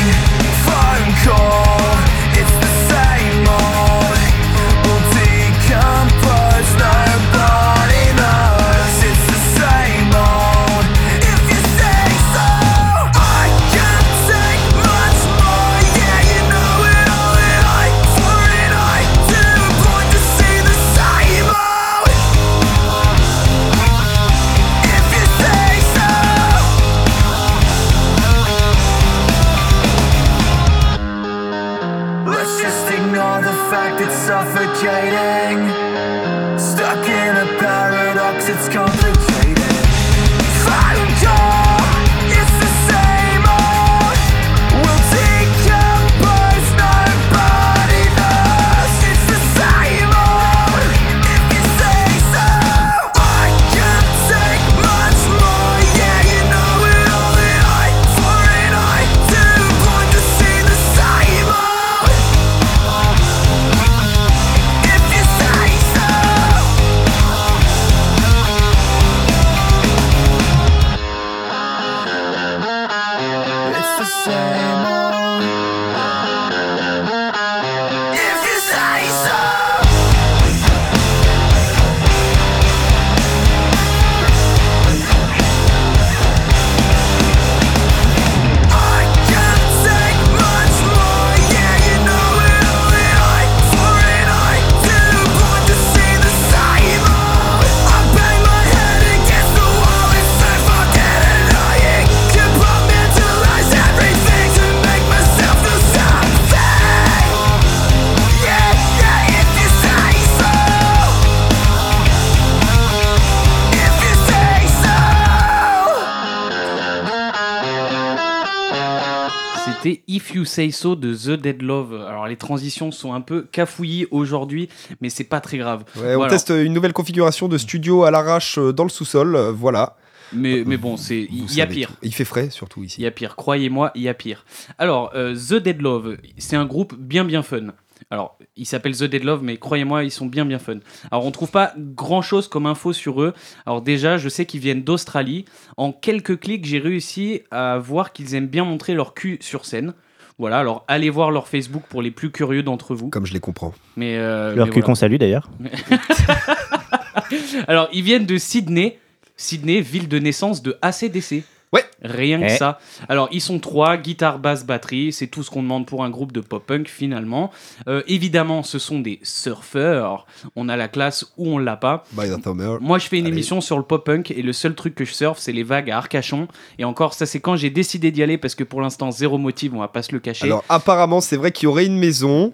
C'était 119.82 120.04
If 120.08 120.36
You 120.36 120.46
Say 120.46 120.70
So 120.72 120.96
de 120.96 121.16
The 121.16 121.42
Dead 121.42 121.62
Love. 121.62 121.94
Alors 122.08 122.28
les 122.28 122.36
transitions 122.38 122.92
sont 122.92 123.14
un 123.14 123.22
peu 123.22 123.42
cafouillis 123.52 124.06
aujourd'hui, 124.12 124.70
mais 125.02 125.10
c'est 125.10 125.24
pas 125.24 125.42
très 125.42 125.58
grave. 125.58 125.84
Ouais, 125.96 126.14
on 126.14 126.18
Voilà. 126.18 126.32
teste 126.34 126.50
une 126.56 126.74
nouvelle 126.74 126.94
configuration 126.94 127.48
de 127.48 127.58
studio 127.58 128.04
à 128.04 128.12
l'arrache 128.12 128.60
euh, 128.60 128.72
dans 128.74 128.84
le 128.84 128.90
sous-sol. 128.90 129.36
euh, 129.36 129.52
Voilà. 129.52 129.96
Mais, 130.34 130.64
mais 130.66 130.78
bon, 130.78 130.96
c'est 130.98 131.28
il 131.30 131.54
y 131.56 131.62
a 131.62 131.68
pire. 131.68 131.92
Il 132.04 132.14
fait 132.14 132.24
frais, 132.26 132.50
surtout 132.52 132.84
Il 132.84 132.86
ici. 132.86 133.02
y 133.02 133.06
a 133.06 133.12
pire, 133.12 133.36
croyez-moi, 133.36 133.92
il 133.96 134.04
y 134.04 134.08
a 134.08 134.14
pire. 134.14 134.46
Alors, 134.78 135.12
euh, 135.14 135.36
The 135.36 135.56
Dead 135.56 135.82
Love, 135.82 136.16
c'est 136.38 136.56
un 136.56 136.66
groupe 136.66 136.96
bien 136.98 137.26
bien 137.26 137.42
fun. 137.44 137.74
Alors, 138.12 138.38
il 138.58 138.66
s'appelle 138.66 138.96
The 138.96 139.06
Dead 139.06 139.24
Love, 139.24 139.42
mais 139.42 139.56
croyez-moi, 139.56 140.04
ils 140.04 140.12
sont 140.12 140.26
bien 140.26 140.46
bien 140.46 140.60
fun. 140.60 140.80
Alors, 141.10 141.26
on 141.26 141.32
trouve 141.32 141.50
pas 141.50 141.74
grand-chose 141.78 142.50
comme 142.50 142.66
info 142.66 142.92
sur 142.92 143.22
eux. 143.22 143.34
Alors 143.66 143.82
déjà, 143.82 144.18
je 144.18 144.28
sais 144.28 144.46
qu'ils 144.46 144.60
viennent 144.60 144.84
d'Australie. 144.84 145.46
En 145.78 145.94
quelques 145.94 146.40
clics, 146.40 146.66
j'ai 146.66 146.80
réussi 146.80 147.42
à 147.52 147.78
voir 147.78 148.12
qu'ils 148.12 148.36
aiment 148.36 148.48
bien 148.48 148.66
montrer 148.66 148.94
leur 148.94 149.14
cul 149.14 149.38
sur 149.40 149.66
scène. 149.66 149.94
Voilà, 150.38 150.60
alors 150.60 150.84
allez 150.88 151.10
voir 151.10 151.32
leur 151.32 151.48
Facebook 151.48 151.84
pour 151.88 152.02
les 152.02 152.12
plus 152.12 152.32
curieux 152.32 152.64
d'entre 152.64 152.96
vous. 152.96 153.10
Comme 153.10 153.26
je 153.26 153.34
les 153.34 153.40
comprends. 153.40 153.74
Mais, 153.96 154.18
euh, 154.18 154.56
Leur 154.56 154.66
mais 154.66 154.72
cul 154.72 154.80
voilà. 154.80 154.86
qu'on 154.88 154.96
salue 154.96 155.18
d'ailleurs. 155.18 155.50
Alors, 157.68 157.90
ils 157.94 158.04
viennent 158.04 158.26
de 158.26 158.38
Sydney. 158.38 158.98
Sydney, 159.38 159.82
ville 159.82 160.08
de 160.08 160.20
naissance 160.20 160.62
de 160.62 160.78
ACDC. 160.82 161.44
Ouais. 161.74 161.86
Rien 162.04 162.40
que 162.40 162.46
Eh. 162.46 162.58
ça. 162.58 162.80
Alors, 163.10 163.30
ils 163.32 163.40
sont 163.42 163.60
trois, 163.60 163.96
guitare, 163.96 164.40
basse, 164.40 164.66
batterie. 164.66 165.14
C'est 165.14 165.28
tout 165.28 165.42
ce 165.44 165.50
qu'on 165.50 165.62
demande 165.64 165.86
pour 165.86 166.04
un 166.04 166.10
groupe 166.10 166.32
de 166.32 166.42
pop-punk, 166.42 166.88
finalement. 166.90 167.52
Euh, 167.88 168.02
évidemment, 168.08 168.64
ce 168.64 168.80
sont 168.80 169.00
des 169.00 169.20
surfeurs. 169.24 170.26
On 170.56 170.68
a 170.70 170.76
la 170.76 170.88
classe 170.88 171.32
ou 171.38 171.48
on 171.48 171.58
l'a 171.58 171.78
pas. 171.78 172.04
By 172.14 172.30
the 172.30 172.42
Thunder. 172.42 172.78
Moi, 172.82 172.98
je 173.00 173.08
fais 173.08 173.18
une 173.20 173.26
Allez. 173.26 173.34
émission 173.36 173.62
sur 173.62 173.78
le 173.78 173.84
pop-punk 173.84 174.32
et 174.32 174.42
le 174.42 174.54
seul 174.54 174.76
truc 174.76 174.96
que 174.96 175.06
je 175.06 175.14
surfe, 175.14 175.40
c'est 175.40 175.52
les 175.52 175.64
vagues 175.64 175.90
à 175.92 175.98
Arcachon. 175.98 176.48
Et 176.80 176.84
encore, 176.86 177.14
ça, 177.14 177.26
c'est 177.26 177.40
quand 177.40 177.56
j'ai 177.56 177.70
décidé 177.70 178.12
d'y 178.12 178.24
aller 178.24 178.38
parce 178.38 178.56
que 178.56 178.64
pour 178.64 178.82
l'instant, 178.82 179.12
zéro 179.12 179.38
motive, 179.38 179.76
on 179.76 179.80
va 179.80 179.88
pas 179.88 180.02
se 180.04 180.12
le 180.12 180.20
cacher. 180.20 180.46
Alors, 180.46 180.64
apparemment, 180.70 181.22
c'est 181.22 181.38
vrai 181.38 181.52
qu'il 181.52 181.66
y 181.66 181.68
aurait 181.68 181.86
une 181.86 181.98
maison. 181.98 182.54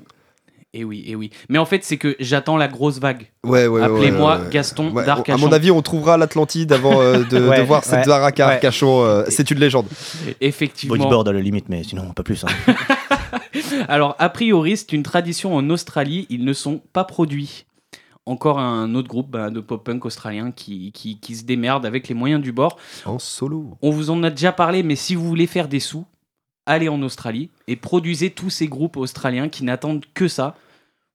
Et 0.73 0.83
oui, 0.83 1.03
et 1.07 1.15
oui. 1.15 1.31
Mais 1.49 1.57
en 1.57 1.65
fait, 1.65 1.83
c'est 1.83 1.97
que 1.97 2.15
j'attends 2.19 2.57
la 2.57 2.67
grosse 2.67 2.99
vague. 2.99 3.31
Ouais, 3.43 3.65
ouais, 3.65 3.67
ouais, 3.67 3.81
Appelez-moi 3.81 4.35
ouais, 4.37 4.43
ouais. 4.43 4.49
Gaston 4.51 4.91
Ouais, 4.91 5.05
d'Arcachon. 5.05 5.37
À 5.45 5.47
mon 5.47 5.51
avis, 5.53 5.71
on 5.71 5.81
trouvera 5.81 6.17
l'Atlantide 6.17 6.71
avant 6.73 7.01
euh, 7.01 7.23
de, 7.23 7.39
Ouais, 7.47 7.59
de 7.59 7.63
voir 7.63 7.83
cette 7.83 8.05
ouais. 8.05 8.11
Arcachon. 8.11 9.03
euh, 9.03 9.23
c'est 9.29 9.49
une 9.49 9.59
légende. 9.59 9.87
Effectivement. 10.41 10.95
Bodyboard 10.95 11.27
à 11.29 11.33
la 11.33 11.39
limite, 11.39 11.69
mais 11.69 11.83
sinon 11.83 12.11
pas 12.11 12.23
plus. 12.23 12.43
hein. 12.45 12.73
Alors, 13.87 14.15
a 14.19 14.29
priori, 14.29 14.77
c'est 14.77 14.91
une 14.93 15.03
tradition 15.03 15.55
en 15.55 15.69
Australie, 15.69 16.27
ils 16.29 16.43
ne 16.45 16.53
sont 16.53 16.81
pas 16.93 17.03
produits. 17.05 17.65
Encore 18.25 18.59
un 18.59 18.93
autre 18.93 19.07
groupe 19.07 19.29
bah, 19.31 19.49
de 19.49 19.61
pop-punk 19.61 20.03
australien 20.05 20.51
qui, 20.51 20.91
qui, 20.91 21.17
qui 21.19 21.35
se 21.35 21.45
démerde 21.45 21.85
avec 21.85 22.09
les 22.09 22.13
moyens 22.13 22.41
du 22.41 22.51
bord. 22.51 22.77
En 23.05 23.19
solo. 23.19 23.77
On 23.81 23.89
vous 23.89 24.09
en 24.09 24.21
a 24.23 24.29
déjà 24.29 24.51
parlé, 24.51 24.83
mais 24.83 24.97
si 24.97 25.15
vous 25.15 25.25
voulez 25.25 25.47
faire 25.47 25.69
des 25.69 25.79
sous, 25.79 26.05
allez 26.67 26.89
en 26.89 27.01
Australie 27.01 27.49
et 27.67 27.75
produisez 27.75 28.29
tous 28.29 28.51
ces 28.51 28.67
groupes 28.67 28.97
australiens 28.97 29.49
qui 29.49 29.63
n'attendent 29.63 30.05
que 30.13 30.27
ça. 30.27 30.55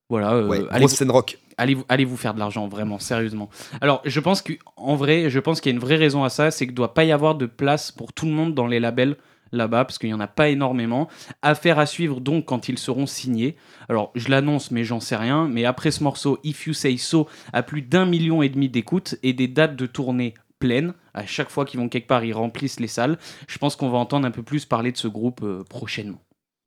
Voilà, 0.08 0.32
euh, 0.32 0.48
Ouais, 0.48 0.60
allez, 0.70 0.86
vous, 0.86 1.12
rock. 1.12 1.38
allez, 1.56 1.74
vous, 1.74 1.84
allez 1.88 2.04
vous 2.04 2.16
faire 2.16 2.34
de 2.34 2.38
l'argent, 2.38 2.66
vraiment, 2.68 2.98
sérieusement. 2.98 3.48
Alors, 3.80 4.02
je 4.04 4.20
pense 4.20 4.42
qu'en 4.42 4.96
vrai, 4.96 5.30
je 5.30 5.38
pense 5.38 5.60
qu'il 5.60 5.70
y 5.70 5.74
a 5.74 5.76
une 5.76 5.80
vraie 5.80 5.96
raison 5.96 6.24
à 6.24 6.28
ça, 6.28 6.50
c'est 6.50 6.64
qu'il 6.66 6.72
ne 6.72 6.76
doit 6.76 6.92
pas 6.94 7.04
y 7.04 7.12
avoir 7.12 7.34
de 7.34 7.46
place 7.46 7.92
pour 7.92 8.12
tout 8.12 8.26
le 8.26 8.32
monde 8.32 8.54
dans 8.54 8.66
les 8.66 8.80
labels 8.80 9.16
là-bas, 9.52 9.84
parce 9.84 9.98
qu'il 9.98 10.08
n'y 10.08 10.14
en 10.14 10.20
a 10.20 10.26
pas 10.26 10.48
énormément. 10.48 11.08
Affaire 11.42 11.78
à 11.78 11.86
suivre 11.86 12.20
donc 12.20 12.46
quand 12.46 12.68
ils 12.68 12.78
seront 12.78 13.06
signés. 13.06 13.56
Alors, 13.88 14.10
je 14.14 14.28
l'annonce, 14.30 14.70
mais 14.70 14.84
j'en 14.84 15.00
sais 15.00 15.16
rien. 15.16 15.46
Mais 15.48 15.64
après 15.64 15.90
ce 15.90 16.02
morceau, 16.02 16.38
If 16.42 16.66
You 16.66 16.72
Say 16.72 16.96
So 16.96 17.28
a 17.52 17.62
plus 17.62 17.82
d'un 17.82 18.06
million 18.06 18.42
et 18.42 18.48
demi 18.48 18.68
d'écoutes 18.68 19.16
et 19.22 19.32
des 19.34 19.48
dates 19.48 19.76
de 19.76 19.86
tournée 19.86 20.34
pleines. 20.62 20.94
À 21.14 21.26
chaque 21.26 21.50
fois 21.50 21.64
qu'ils 21.64 21.80
vont 21.80 21.88
quelque 21.88 22.06
part, 22.08 22.24
ils 22.24 22.32
remplissent 22.32 22.80
les 22.80 22.88
salles. 22.88 23.18
Je 23.48 23.58
pense 23.58 23.74
qu'on 23.76 23.90
va 23.90 23.98
entendre 23.98 24.26
un 24.26 24.30
peu 24.30 24.42
plus 24.42 24.64
parler 24.64 24.92
de 24.92 24.96
ce 24.96 25.08
groupe 25.08 25.40
euh, 25.42 25.64
prochainement. 25.68 26.20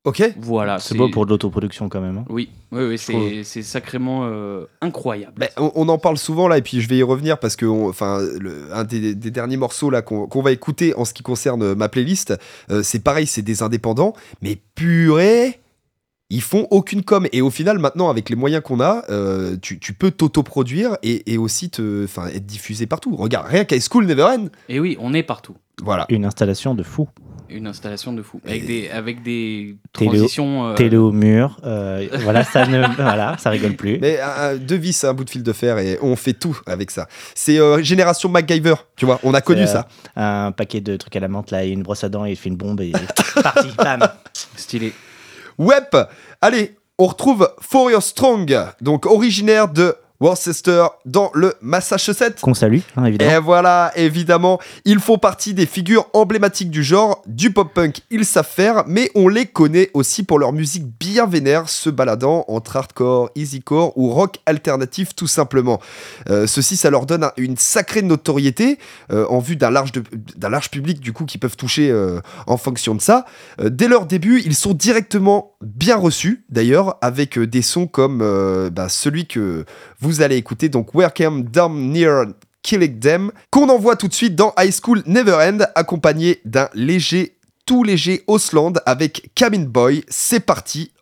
Ok. 0.04 0.22
Voilà. 0.38 0.78
C'est 0.78 0.96
beau 0.96 1.08
pour 1.08 1.24
de 1.26 1.30
l'autoproduction 1.30 1.88
quand 1.88 2.00
même. 2.00 2.18
hein. 2.18 2.24
Oui, 2.28 2.48
oui, 2.70 2.84
oui 2.90 2.96
c'est 2.98 3.42
c'est 3.42 3.62
sacrément 3.62 4.20
euh, 4.22 4.66
incroyable. 4.80 5.34
Ben, 5.36 5.48
on, 5.56 5.72
on 5.74 5.88
en 5.88 5.98
parle 5.98 6.16
souvent 6.16 6.46
là, 6.46 6.58
et 6.58 6.62
puis 6.62 6.80
je 6.80 6.88
vais 6.88 6.98
y 6.98 7.02
revenir 7.02 7.40
parce 7.40 7.56
que 7.56 7.66
enfin, 7.66 8.20
un 8.72 8.84
des, 8.84 9.16
des 9.16 9.30
derniers 9.32 9.56
morceaux 9.56 9.90
là 9.90 10.02
qu'on 10.02 10.28
qu'on 10.28 10.42
va 10.42 10.52
écouter 10.52 10.94
en 10.94 11.04
ce 11.04 11.12
qui 11.12 11.24
concerne 11.24 11.74
ma 11.74 11.88
playlist, 11.88 12.34
euh, 12.70 12.84
c'est 12.84 13.02
pareil, 13.02 13.26
c'est 13.26 13.42
des 13.42 13.64
indépendants, 13.64 14.12
mais 14.42 14.58
purée, 14.76 15.58
ils 16.30 16.42
font 16.42 16.66
aucune 16.70 17.02
com. 17.02 17.26
Et 17.32 17.40
au 17.42 17.50
final, 17.50 17.78
maintenant, 17.78 18.08
avec 18.10 18.28
les 18.30 18.36
moyens 18.36 18.62
qu'on 18.62 18.80
a, 18.80 19.04
euh, 19.10 19.56
tu, 19.60 19.78
tu 19.78 19.92
peux 19.92 20.10
t'autoproduire 20.10 20.96
et, 21.02 21.32
et 21.32 21.38
aussi 21.38 21.70
te, 21.70 22.04
enfin, 22.04 22.26
être 22.28 22.46
diffusé 22.46 22.86
partout. 22.86 23.14
Regarde, 23.16 23.46
rien 23.48 23.64
qu'à 23.64 23.76
School 23.80 24.06
Never 24.06 24.24
End. 24.24 24.46
Et 24.68 24.80
oui, 24.80 24.96
on 25.00 25.14
est 25.14 25.22
partout. 25.22 25.56
Voilà. 25.82 26.06
Une 26.08 26.24
installation 26.24 26.74
de 26.74 26.82
fou. 26.82 27.06
une 27.50 27.66
installation 27.66 28.12
de 28.14 28.22
fou. 28.22 28.40
Avec 28.46 28.66
des, 28.66 28.88
avec 28.88 29.22
des 29.22 29.76
Télé- 29.92 30.10
transitions. 30.16 30.68
euh, 30.68 30.74
Télé 30.74 30.96
au 30.96 31.12
mur, 31.12 31.58
euh, 31.64 32.08
voilà, 32.22 32.42
ça 32.44 32.66
ne, 32.66 32.82
voilà, 32.96 33.36
ça 33.38 33.50
rigole 33.50 33.74
plus. 33.74 33.98
Mais 34.00 34.18
euh, 34.20 34.56
deux 34.56 34.76
vis, 34.76 35.04
un 35.04 35.12
bout 35.12 35.24
de 35.24 35.30
fil 35.30 35.42
de 35.42 35.52
fer 35.52 35.78
et 35.78 35.98
on 36.00 36.16
fait 36.16 36.32
tout 36.32 36.58
avec 36.66 36.90
ça. 36.90 37.06
C'est 37.34 37.60
euh, 37.60 37.82
génération 37.82 38.30
MacGyver, 38.30 38.74
tu 38.96 39.04
vois, 39.04 39.20
on 39.22 39.34
a 39.34 39.42
connu 39.42 39.62
Euh, 39.62 39.66
ça. 39.66 39.86
Un 40.16 40.50
paquet 40.50 40.80
de 40.80 40.96
trucs 40.96 41.14
à 41.14 41.20
la 41.20 41.28
menthe 41.28 41.50
là, 41.50 41.62
et 41.64 41.68
une 41.68 41.82
brosse 41.82 42.02
à 42.04 42.08
dents 42.08 42.24
et 42.24 42.30
il 42.30 42.36
fait 42.36 42.48
une 42.48 42.56
bombe 42.56 42.80
et 42.80 42.92
parti, 43.42 43.68
bam. 43.76 44.00
Stylé. 44.56 44.92
Web, 45.58 46.08
allez, 46.40 46.76
on 46.98 47.06
retrouve 47.06 47.50
Your 47.90 48.02
Strong, 48.02 48.54
donc 48.80 49.06
originaire 49.06 49.68
de 49.68 49.96
Worcester 50.20 50.86
dans 51.04 51.30
le 51.34 51.54
Massachusetts. 51.60 52.40
Qu'on 52.40 52.54
salue, 52.54 52.78
hein, 52.96 53.04
évidemment. 53.04 53.30
Et 53.32 53.38
voilà, 53.38 53.92
évidemment, 53.96 54.58
ils 54.84 54.98
font 55.00 55.18
partie 55.18 55.54
des 55.54 55.66
figures 55.66 56.06
emblématiques 56.12 56.70
du 56.70 56.82
genre, 56.82 57.22
du 57.26 57.52
pop-punk, 57.52 58.00
ils 58.10 58.24
savent 58.24 58.46
faire, 58.48 58.84
mais 58.86 59.10
on 59.14 59.28
les 59.28 59.46
connaît 59.46 59.90
aussi 59.94 60.22
pour 60.22 60.38
leur 60.38 60.52
musique 60.52 60.84
bien 60.98 61.26
vénère, 61.26 61.68
se 61.68 61.90
baladant 61.90 62.44
entre 62.48 62.76
hardcore, 62.76 63.30
easycore 63.34 63.96
ou 63.96 64.10
rock 64.10 64.36
alternatif 64.46 65.14
tout 65.14 65.26
simplement. 65.26 65.80
Euh, 66.30 66.46
ceci, 66.46 66.76
ça 66.76 66.90
leur 66.90 67.06
donne 67.06 67.24
un- 67.24 67.32
une 67.36 67.56
sacrée 67.56 68.02
notoriété 68.02 68.78
euh, 69.12 69.26
en 69.28 69.38
vue 69.38 69.56
d'un 69.56 69.70
large, 69.70 69.92
d'un 70.36 70.48
large 70.48 70.70
public 70.70 71.00
du 71.00 71.12
coup 71.12 71.24
qui 71.24 71.38
peuvent 71.38 71.56
toucher 71.56 71.90
euh, 71.90 72.20
en 72.46 72.56
fonction 72.56 72.94
de 72.94 73.00
ça. 73.00 73.26
Dès 73.62 73.88
leur 73.88 74.06
début, 74.06 74.40
ils 74.44 74.54
sont 74.54 74.72
directement 74.72 75.52
bien 75.62 75.96
reçus, 75.96 76.44
d'ailleurs, 76.48 76.96
avec 77.02 77.38
des 77.38 77.62
sons 77.62 77.86
comme 77.86 78.18
bah, 78.72 78.88
celui 78.88 79.26
que 79.26 79.64
vous 80.00 80.05
allez 80.20 80.36
écouter, 80.36 80.68
donc 80.68 80.94
Welcome 80.94 81.44
Down 81.44 81.92
Near 81.92 82.26
Killing 82.62 82.98
Them, 82.98 83.30
qu'on 83.50 83.68
envoie 83.68 83.96
tout 83.96 84.08
de 84.08 84.14
suite 84.14 84.34
dans 84.34 84.52
High 84.58 84.72
School 84.72 85.02
Never 85.06 85.34
End, 85.34 85.58
accompagné 85.74 86.40
d'un 86.44 86.68
léger, 86.74 87.36
tout 87.64 87.84
léger 87.84 88.22
Osland 88.26 88.74
avec 88.86 89.30
Cabin 89.34 89.64
Boy. 89.64 90.04
C'est 90.08 90.40
parti. 90.40 90.92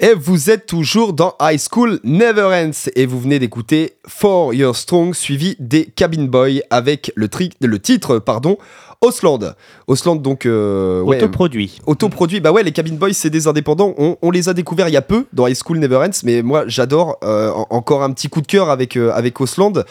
Et 0.00 0.14
vous 0.14 0.48
êtes 0.48 0.66
toujours 0.66 1.12
dans 1.12 1.34
High 1.40 1.58
School 1.58 1.98
Never 2.04 2.42
Ends 2.44 2.88
et 2.94 3.04
vous 3.04 3.18
venez 3.18 3.40
d'écouter 3.40 3.94
Four 4.06 4.54
Years 4.54 4.76
Strong 4.76 5.12
suivi 5.12 5.56
des 5.58 5.86
Cabin 5.86 6.26
Boy 6.26 6.62
avec 6.70 7.10
le, 7.16 7.26
tri- 7.28 7.50
le 7.60 7.78
titre 7.80 8.20
pardon 8.20 8.58
Osland. 9.00 9.54
Osland 9.88 10.22
donc 10.22 10.46
euh, 10.46 11.02
ouais, 11.02 11.16
Autoproduit. 11.16 11.80
autoproduit. 11.86 12.38
Bah 12.40 12.52
ouais, 12.52 12.62
les 12.62 12.70
Cabin 12.70 12.94
Boys 12.94 13.12
c'est 13.12 13.28
des 13.30 13.48
indépendants. 13.48 13.94
On, 13.98 14.16
on 14.22 14.30
les 14.30 14.48
a 14.48 14.54
découverts 14.54 14.86
il 14.88 14.92
y 14.94 14.96
a 14.96 15.02
peu 15.02 15.26
dans 15.32 15.48
High 15.48 15.56
School 15.60 15.78
Never 15.80 15.96
Ends, 15.96 16.20
mais 16.22 16.42
moi 16.42 16.62
j'adore. 16.68 17.18
euh, 17.24 17.50
en- 17.50 17.66
encore 17.70 18.04
un 18.04 18.12
petit 18.12 18.28
coup 18.28 18.40
de 18.40 18.46
cœur 18.46 18.70
avec 18.70 18.96
euh, 18.96 19.10
avec 19.12 19.40
Osland. 19.40 19.84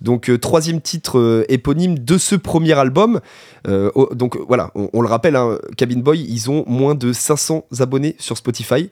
Donc 0.00 0.30
euh, 0.30 0.38
troisième 0.38 0.80
titre 0.80 1.44
éponyme 1.50 1.98
de 1.98 2.16
ce 2.16 2.34
premier 2.34 2.72
album. 2.78 3.20
Oh, 3.68 4.08
donc 4.14 4.38
voilà, 4.48 4.70
on, 4.74 4.88
on 4.94 5.02
le 5.02 5.08
rappelle, 5.08 5.36
hein, 5.36 5.58
Cabin 5.76 5.98
Boy, 6.00 6.24
ils 6.26 6.50
ont 6.50 6.64
moins 6.66 6.94
de 6.94 7.12
500 7.12 7.66
abonnés 7.78 8.16
sur 8.18 8.38
Spotify. 8.38 8.88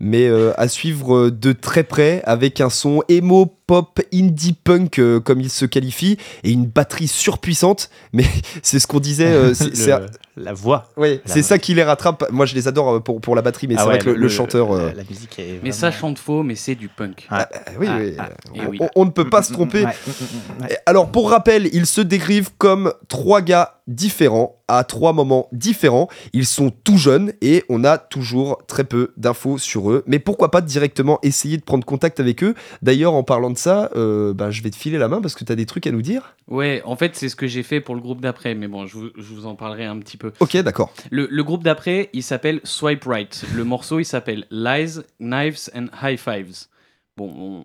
Mais 0.00 0.26
euh, 0.28 0.52
à 0.58 0.68
suivre 0.68 1.30
de 1.30 1.52
très 1.52 1.84
près 1.84 2.22
avec 2.24 2.60
un 2.60 2.70
son 2.70 3.02
emo, 3.08 3.55
pop, 3.66 4.00
indie 4.14 4.52
punk 4.52 4.98
euh, 4.98 5.20
comme 5.20 5.40
il 5.40 5.50
se 5.50 5.64
qualifie 5.64 6.16
et 6.44 6.50
une 6.52 6.66
batterie 6.66 7.08
surpuissante. 7.08 7.90
Mais 8.12 8.24
c'est 8.62 8.78
ce 8.78 8.86
qu'on 8.86 9.00
disait. 9.00 9.26
euh, 9.26 9.54
c'est- 9.54 9.64
Le- 9.66 9.74
c'est- 9.74 10.00
La 10.36 10.52
voix. 10.52 10.88
La 10.98 11.08
c'est 11.24 11.42
ça 11.42 11.58
qui 11.58 11.72
les 11.74 11.82
rattrape. 11.82 12.30
Moi, 12.30 12.44
je 12.46 12.54
les 12.54 12.68
adore 12.68 12.96
euh, 12.96 13.00
pour, 13.00 13.20
pour 13.22 13.34
la 13.34 13.40
batterie, 13.42 13.66
mais 13.68 13.74
Ah 13.78 13.82
c'est 13.82 13.84
ouais, 13.88 13.94
vrai 13.94 14.04
que 14.04 14.10
le, 14.10 14.16
le 14.16 14.28
chanteur. 14.28 14.74
La, 14.74 14.82
euh, 14.84 14.92
la 14.94 15.02
musique 15.04 15.38
est. 15.38 15.60
Mais 15.62 15.72
ça 15.72 15.90
chante 15.90 16.18
faux, 16.18 16.42
mais 16.42 16.54
c'est 16.56 16.74
du 16.74 16.88
punk. 16.88 17.26
Ah. 17.30 17.48
euh, 17.54 17.58
oui, 17.80 17.86
Ah, 17.88 17.96
oui, 17.98 18.14
ah, 18.18 18.28
euh, 18.28 18.60
on, 18.66 18.70
oui. 18.70 18.78
on- 18.80 18.90
on 18.96 19.04
ne 19.06 19.10
peut 19.10 19.28
pas 19.30 19.42
se 19.42 19.52
tromper. 19.52 19.84
ouais, 19.84 19.92
mm, 20.06 20.10
mm, 20.10 20.64
mm, 20.64 20.68
Alors, 20.84 21.10
pour 21.10 21.30
rappel, 21.30 21.68
ils 21.72 21.86
se 21.86 22.02
décrivent 22.02 22.50
comme 22.58 22.92
trois 23.08 23.40
gars 23.40 23.72
différents 23.88 24.56
à 24.68 24.82
trois 24.84 25.12
moments 25.12 25.48
différents. 25.52 26.08
Ils 26.32 26.44
sont 26.44 26.70
tout 26.70 26.98
jeunes 26.98 27.32
et 27.40 27.64
on 27.68 27.84
a 27.84 27.98
toujours 27.98 28.60
très 28.66 28.82
peu 28.84 29.12
d'infos 29.16 29.58
sur 29.58 29.90
eux. 29.92 30.02
Mais 30.06 30.18
pourquoi 30.18 30.50
pas 30.50 30.60
directement 30.60 31.18
essayer 31.22 31.56
de 31.56 31.62
prendre 31.62 31.84
contact 31.86 32.18
avec 32.20 32.42
eux 32.42 32.54
D'ailleurs, 32.82 33.14
en 33.14 33.22
parlant 33.22 33.50
de 33.50 33.55
ça, 33.58 33.90
euh, 33.96 34.32
ben, 34.34 34.50
je 34.50 34.62
vais 34.62 34.70
te 34.70 34.76
filer 34.76 34.98
la 34.98 35.08
main 35.08 35.20
parce 35.20 35.34
que 35.34 35.44
tu 35.44 35.52
as 35.52 35.56
des 35.56 35.66
trucs 35.66 35.86
à 35.86 35.90
nous 35.92 36.02
dire. 36.02 36.34
Ouais, 36.48 36.82
en 36.84 36.96
fait, 36.96 37.16
c'est 37.16 37.28
ce 37.28 37.36
que 37.36 37.46
j'ai 37.46 37.62
fait 37.62 37.80
pour 37.80 37.94
le 37.94 38.00
groupe 38.00 38.20
d'après, 38.20 38.54
mais 38.54 38.68
bon, 38.68 38.86
je 38.86 38.96
vous, 38.96 39.08
je 39.16 39.22
vous 39.34 39.46
en 39.46 39.54
parlerai 39.54 39.84
un 39.84 39.98
petit 39.98 40.16
peu. 40.16 40.32
Ok, 40.40 40.56
d'accord. 40.58 40.92
Le, 41.10 41.26
le 41.30 41.44
groupe 41.44 41.62
d'après, 41.64 42.10
il 42.12 42.22
s'appelle 42.22 42.60
Swipe 42.64 43.04
Right. 43.04 43.44
Le 43.54 43.64
morceau, 43.64 43.98
il 43.98 44.04
s'appelle 44.04 44.46
Lies, 44.50 45.00
Knives 45.20 45.70
and 45.74 45.86
High 46.02 46.18
Fives. 46.18 46.66
Bon, 47.16 47.32
on- 47.36 47.64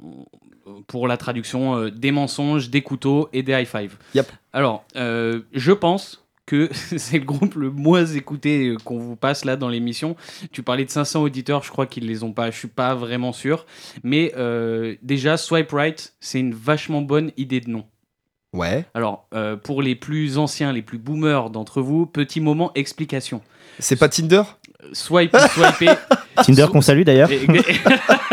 on- 0.66 0.82
pour 0.88 1.08
la 1.08 1.18
traduction, 1.18 1.76
euh, 1.76 1.90
des 1.92 2.12
mensonges, 2.12 2.70
des 2.70 2.82
couteaux 2.82 3.28
et 3.34 3.44
des 3.44 3.52
high 3.54 3.66
fives. 3.68 3.98
Yep. 4.16 4.32
Alors, 4.54 4.86
euh, 4.96 5.42
je 5.54 5.72
pense 5.72 6.24
que 6.46 6.70
c'est 6.98 7.20
le 7.20 7.26
groupe 7.26 7.56
le 7.56 7.72
moins 7.72 8.06
écouté 8.06 8.70
euh, 8.70 8.78
qu'on 8.84 8.98
vous 8.98 9.16
passe 9.16 9.46
là 9.46 9.56
dans 9.56 9.70
l'émission. 9.70 10.16
Tu 10.52 10.64
parlais 10.64 10.86
de 10.86 10.90
500 10.90 11.22
auditeurs, 11.22 11.64
je 11.64 11.72
crois 11.72 11.86
qu'ils 11.86 12.08
les 12.08 12.24
ont 12.24 12.34
pas, 12.34 12.52
je 12.52 12.58
suis 12.58 12.68
pas 12.68 12.96
vraiment 12.96 13.34
sûr. 13.34 13.66
Mais 14.04 14.34
euh, 14.38 14.96
déjà, 15.02 15.38
Swipe 15.38 15.72
Right, 15.72 16.14
c'est 16.20 16.40
une 16.40 16.54
vachement 16.54 17.02
bonne 17.02 17.32
idée 17.38 17.62
de 17.62 17.70
nom. 17.70 17.86
Ouais. 18.54 18.86
Alors, 18.94 19.28
euh, 19.34 19.56
pour 19.56 19.82
les 19.82 19.96
plus 19.96 20.38
anciens, 20.38 20.74
les 20.74 20.82
plus 20.82 20.98
boomers 20.98 21.50
d'entre 21.50 21.82
vous, 21.82 22.06
petit 22.06 22.42
moment 22.42 22.72
explication. 22.76 23.42
C'est 23.80 23.96
pas 23.96 24.10
Tinder? 24.10 24.44
Swipe 24.94 25.34
ou 25.34 25.48
swiper. 25.50 25.96
Tinder 26.44 26.68
qu'on 26.72 26.82
salue 26.82 27.04
d'ailleurs. 27.04 27.30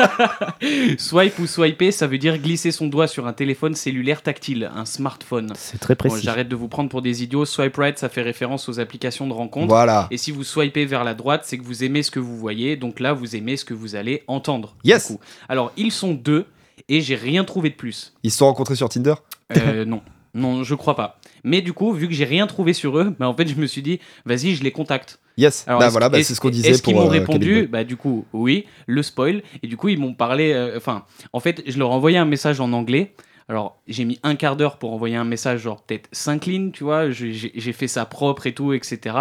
Swipe 0.98 1.38
ou 1.38 1.46
swiper, 1.46 1.92
ça 1.92 2.06
veut 2.06 2.18
dire 2.18 2.38
glisser 2.38 2.70
son 2.70 2.86
doigt 2.86 3.06
sur 3.06 3.26
un 3.26 3.32
téléphone 3.32 3.74
cellulaire 3.74 4.22
tactile, 4.22 4.70
un 4.74 4.84
smartphone. 4.84 5.52
C'est 5.56 5.78
très 5.78 5.94
Bon, 5.94 6.08
précis. 6.08 6.24
J'arrête 6.24 6.48
de 6.48 6.56
vous 6.56 6.68
prendre 6.68 6.88
pour 6.88 7.02
des 7.02 7.22
idiots. 7.22 7.44
Swipe 7.44 7.76
right, 7.76 7.98
ça 7.98 8.08
fait 8.08 8.22
référence 8.22 8.68
aux 8.68 8.80
applications 8.80 9.26
de 9.26 9.32
rencontre. 9.32 9.68
Voilà. 9.68 10.06
Et 10.10 10.16
si 10.16 10.30
vous 10.30 10.44
swipez 10.44 10.86
vers 10.86 11.04
la 11.04 11.14
droite, 11.14 11.42
c'est 11.44 11.58
que 11.58 11.64
vous 11.64 11.84
aimez 11.84 12.02
ce 12.02 12.10
que 12.10 12.20
vous 12.20 12.36
voyez. 12.36 12.76
Donc 12.76 13.00
là, 13.00 13.12
vous 13.12 13.36
aimez 13.36 13.56
ce 13.56 13.64
que 13.64 13.74
vous 13.74 13.96
allez 13.96 14.22
entendre. 14.26 14.76
Yes. 14.84 15.08
coup. 15.08 15.20
Alors, 15.48 15.72
ils 15.76 15.92
sont 15.92 16.14
deux 16.14 16.46
et 16.88 17.00
j'ai 17.00 17.16
rien 17.16 17.44
trouvé 17.44 17.70
de 17.70 17.74
plus. 17.74 18.14
Ils 18.22 18.30
se 18.30 18.38
sont 18.38 18.46
rencontrés 18.46 18.76
sur 18.76 18.88
Tinder? 18.88 19.14
Euh, 19.56 19.84
non. 19.84 20.02
Non, 20.34 20.62
je 20.62 20.74
crois 20.74 20.94
pas. 20.94 21.18
Mais 21.44 21.62
du 21.62 21.72
coup, 21.72 21.92
vu 21.92 22.08
que 22.08 22.14
j'ai 22.14 22.24
rien 22.24 22.46
trouvé 22.46 22.72
sur 22.72 22.98
eux, 22.98 23.14
bah 23.18 23.28
en 23.28 23.34
fait, 23.34 23.48
je 23.48 23.54
me 23.54 23.66
suis 23.66 23.82
dit, 23.82 24.00
vas-y, 24.24 24.54
je 24.54 24.62
les 24.62 24.72
contacte. 24.72 25.18
Yes. 25.38 25.64
Alors, 25.68 25.80
bah 25.80 25.88
voilà, 25.88 26.08
bah, 26.08 26.22
c'est 26.22 26.34
ce 26.34 26.40
qu'on 26.40 26.50
disait 26.50 26.70
Est-ce 26.70 26.82
qu'ils 26.82 26.94
m'ont 26.94 27.06
euh, 27.06 27.08
répondu. 27.08 27.68
Bah 27.68 27.84
du 27.84 27.96
coup, 27.96 28.26
oui, 28.32 28.66
le 28.86 29.02
spoil. 29.02 29.42
Et 29.62 29.68
du 29.68 29.76
coup, 29.76 29.88
ils 29.88 29.98
m'ont 29.98 30.12
parlé. 30.12 30.52
euh, 30.52 30.76
Enfin, 30.76 31.04
en 31.32 31.40
fait, 31.40 31.62
je 31.66 31.78
leur 31.78 31.90
ai 31.90 31.94
envoyé 31.94 32.18
un 32.18 32.24
message 32.26 32.60
en 32.60 32.72
anglais. 32.72 33.14
Alors, 33.50 33.80
j'ai 33.86 34.04
mis 34.04 34.18
un 34.24 34.34
quart 34.34 34.56
d'heure 34.56 34.76
pour 34.76 34.92
envoyer 34.92 35.16
un 35.16 35.24
message, 35.24 35.60
genre 35.60 35.80
peut-être 35.80 36.08
5 36.12 36.44
lignes, 36.44 36.70
tu 36.70 36.84
vois. 36.84 37.10
J'ai- 37.10 37.72
fait 37.72 37.88
ça 37.88 38.04
propre 38.04 38.46
et 38.46 38.52
tout, 38.52 38.74
etc. 38.74 39.16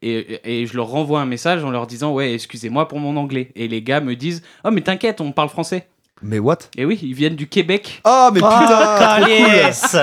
Et, 0.00 0.40
et 0.62 0.66
je 0.66 0.74
leur 0.76 0.86
renvoie 0.86 1.20
un 1.20 1.26
message 1.26 1.62
en 1.62 1.70
leur 1.70 1.86
disant, 1.86 2.12
ouais, 2.14 2.32
excusez-moi 2.32 2.88
pour 2.88 3.00
mon 3.00 3.16
anglais. 3.18 3.50
Et 3.54 3.68
les 3.68 3.82
gars 3.82 4.00
me 4.00 4.16
disent, 4.16 4.42
oh, 4.64 4.70
mais 4.70 4.80
t'inquiète, 4.80 5.20
on 5.20 5.32
parle 5.32 5.50
français. 5.50 5.88
Mais 6.22 6.38
what? 6.38 6.58
Et 6.78 6.84
oui, 6.86 6.98
ils 7.02 7.12
viennent 7.14 7.36
du 7.36 7.46
Québec. 7.46 8.00
Ah, 8.04 8.30
mais 8.32 8.40
Ah, 8.42 9.18
putain 9.20 9.28
yes 9.28 9.96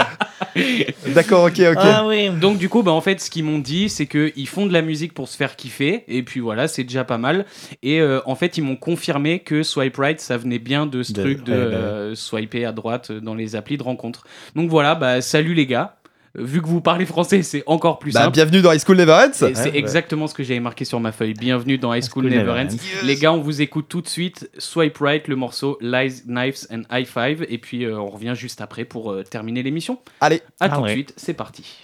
D'accord, 1.16 1.46
ok, 1.46 1.60
ok. 1.60 1.78
Ah 1.80 2.06
oui. 2.08 2.30
Donc 2.30 2.58
du 2.58 2.70
coup, 2.70 2.84
bah, 2.84 2.92
en 2.92 3.02
fait, 3.02 3.20
ce 3.20 3.30
qu'ils 3.30 3.44
m'ont 3.44 3.60
dit, 3.60 3.90
c'est 3.90 4.06
qu'ils 4.06 4.48
font 4.48 4.66
de 4.66 4.74
la 4.74 4.82
musique 4.82 5.14
pour 5.14 5.28
se 5.28 5.36
faire 5.38 5.56
kiffer, 5.56 6.04
et 6.08 6.22
puis 6.24 6.40
voilà, 6.40 6.68
c'est 6.68 6.84
déjà 6.84 7.04
pas 7.04 7.18
mal. 7.18 7.46
Et 7.82 8.00
euh, 8.00 8.20
en 8.26 8.36
fait, 8.36 8.58
ils 8.58 8.62
m'ont 8.64 8.76
confirmé 8.76 9.40
que 9.40 9.64
Swipe 9.64 9.98
Right, 9.98 10.22
ça 10.22 10.38
venait 10.38 10.60
bien 10.60 10.86
de 10.86 11.02
ce 11.04 11.14
De- 11.14 11.22
truc 11.22 11.44
de 11.44 11.52
ouais, 11.54 11.58
bah 11.60 11.66
ouais. 11.68 11.74
euh, 11.76 12.16
swiper 12.16 12.66
à 12.66 12.72
droite 12.72 13.12
dans 13.12 13.36
les 13.36 13.56
applis 13.56 13.78
de 13.78 13.84
rencontre. 13.84 14.24
Donc 14.56 14.70
voilà, 14.70 14.96
bah 14.96 15.22
salut 15.22 15.54
les 15.56 15.66
gars. 15.66 15.96
Vu 16.36 16.64
que 16.64 16.68
vous 16.68 16.82
parlez 16.82 17.06
français, 17.06 17.44
c'est 17.44 17.62
encore 17.68 18.00
plus 18.00 18.12
Bah, 18.12 18.22
simple. 18.22 18.34
bienvenue 18.34 18.64
dans 18.64 18.72
High 18.72 18.82
School 18.84 18.98
Never 18.98 19.12
Ends. 19.14 19.28
Et 19.30 19.34
C'est 19.34 19.46
Ouais, 19.46 19.62
ouais. 19.72 19.78
exactement 19.78 20.26
ce 20.26 20.34
que 20.34 20.42
j'avais 20.42 20.60
marqué 20.60 20.84
sur 20.84 21.00
ma 21.00 21.12
feuille. 21.12 21.36
Bienvenue 21.36 21.78
dans 21.78 21.94
High 21.94 22.02
School, 22.02 22.24
School 22.24 22.32
Never 22.32 22.44
Never 22.54 22.60
Ends. 22.60 22.74
Ends. 22.74 23.06
Les 23.06 23.16
gars, 23.18 23.32
on 23.34 23.40
vous 23.40 23.62
écoute 23.62 23.86
tout 23.88 24.02
de 24.02 24.08
suite. 24.08 24.50
Swipe 24.58 24.98
Right, 24.98 25.28
le 25.28 25.36
morceau 25.36 25.78
Lies, 25.80 26.24
Knives 26.26 26.66
and 26.72 26.82
High 26.92 27.06
Five. 27.06 27.46
Et 27.50 27.60
puis 27.60 27.86
euh, 27.86 28.00
on 28.00 28.08
revient 28.10 28.34
juste 28.36 28.62
après 28.62 28.84
pour 28.84 29.12
euh, 29.12 29.22
terminer 29.24 29.62
l'émission. 29.62 30.00
Allez. 30.22 30.38
À 30.60 30.66
Ah 30.66 30.70
tout 30.70 30.78
de 30.78 30.86
ouais. 30.86 30.94
suite, 30.94 31.14
c'est 31.18 31.36
parti. 31.36 31.84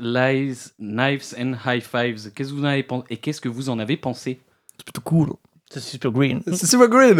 Lies, 0.00 0.56
Knives 0.78 1.34
and 1.38 1.54
High 1.66 1.82
Fives. 1.82 2.30
Qu'est-ce 2.34 2.50
que 2.50 2.54
vous 2.54 2.62
en 2.64 2.68
avez 2.68 2.82
pensé 2.82 3.04
et 3.10 3.16
qu'est-ce 3.16 3.40
que 3.40 3.48
vous 3.48 3.68
en 3.70 3.78
avez 3.78 3.96
pensé? 3.96 4.40
C'est 4.76 4.84
plutôt 4.84 5.00
cool. 5.02 5.28
C'est 5.70 5.80
super 5.80 6.12
green. 6.12 6.42
C'est 6.46 6.66
super 6.66 6.88
green. 6.88 7.18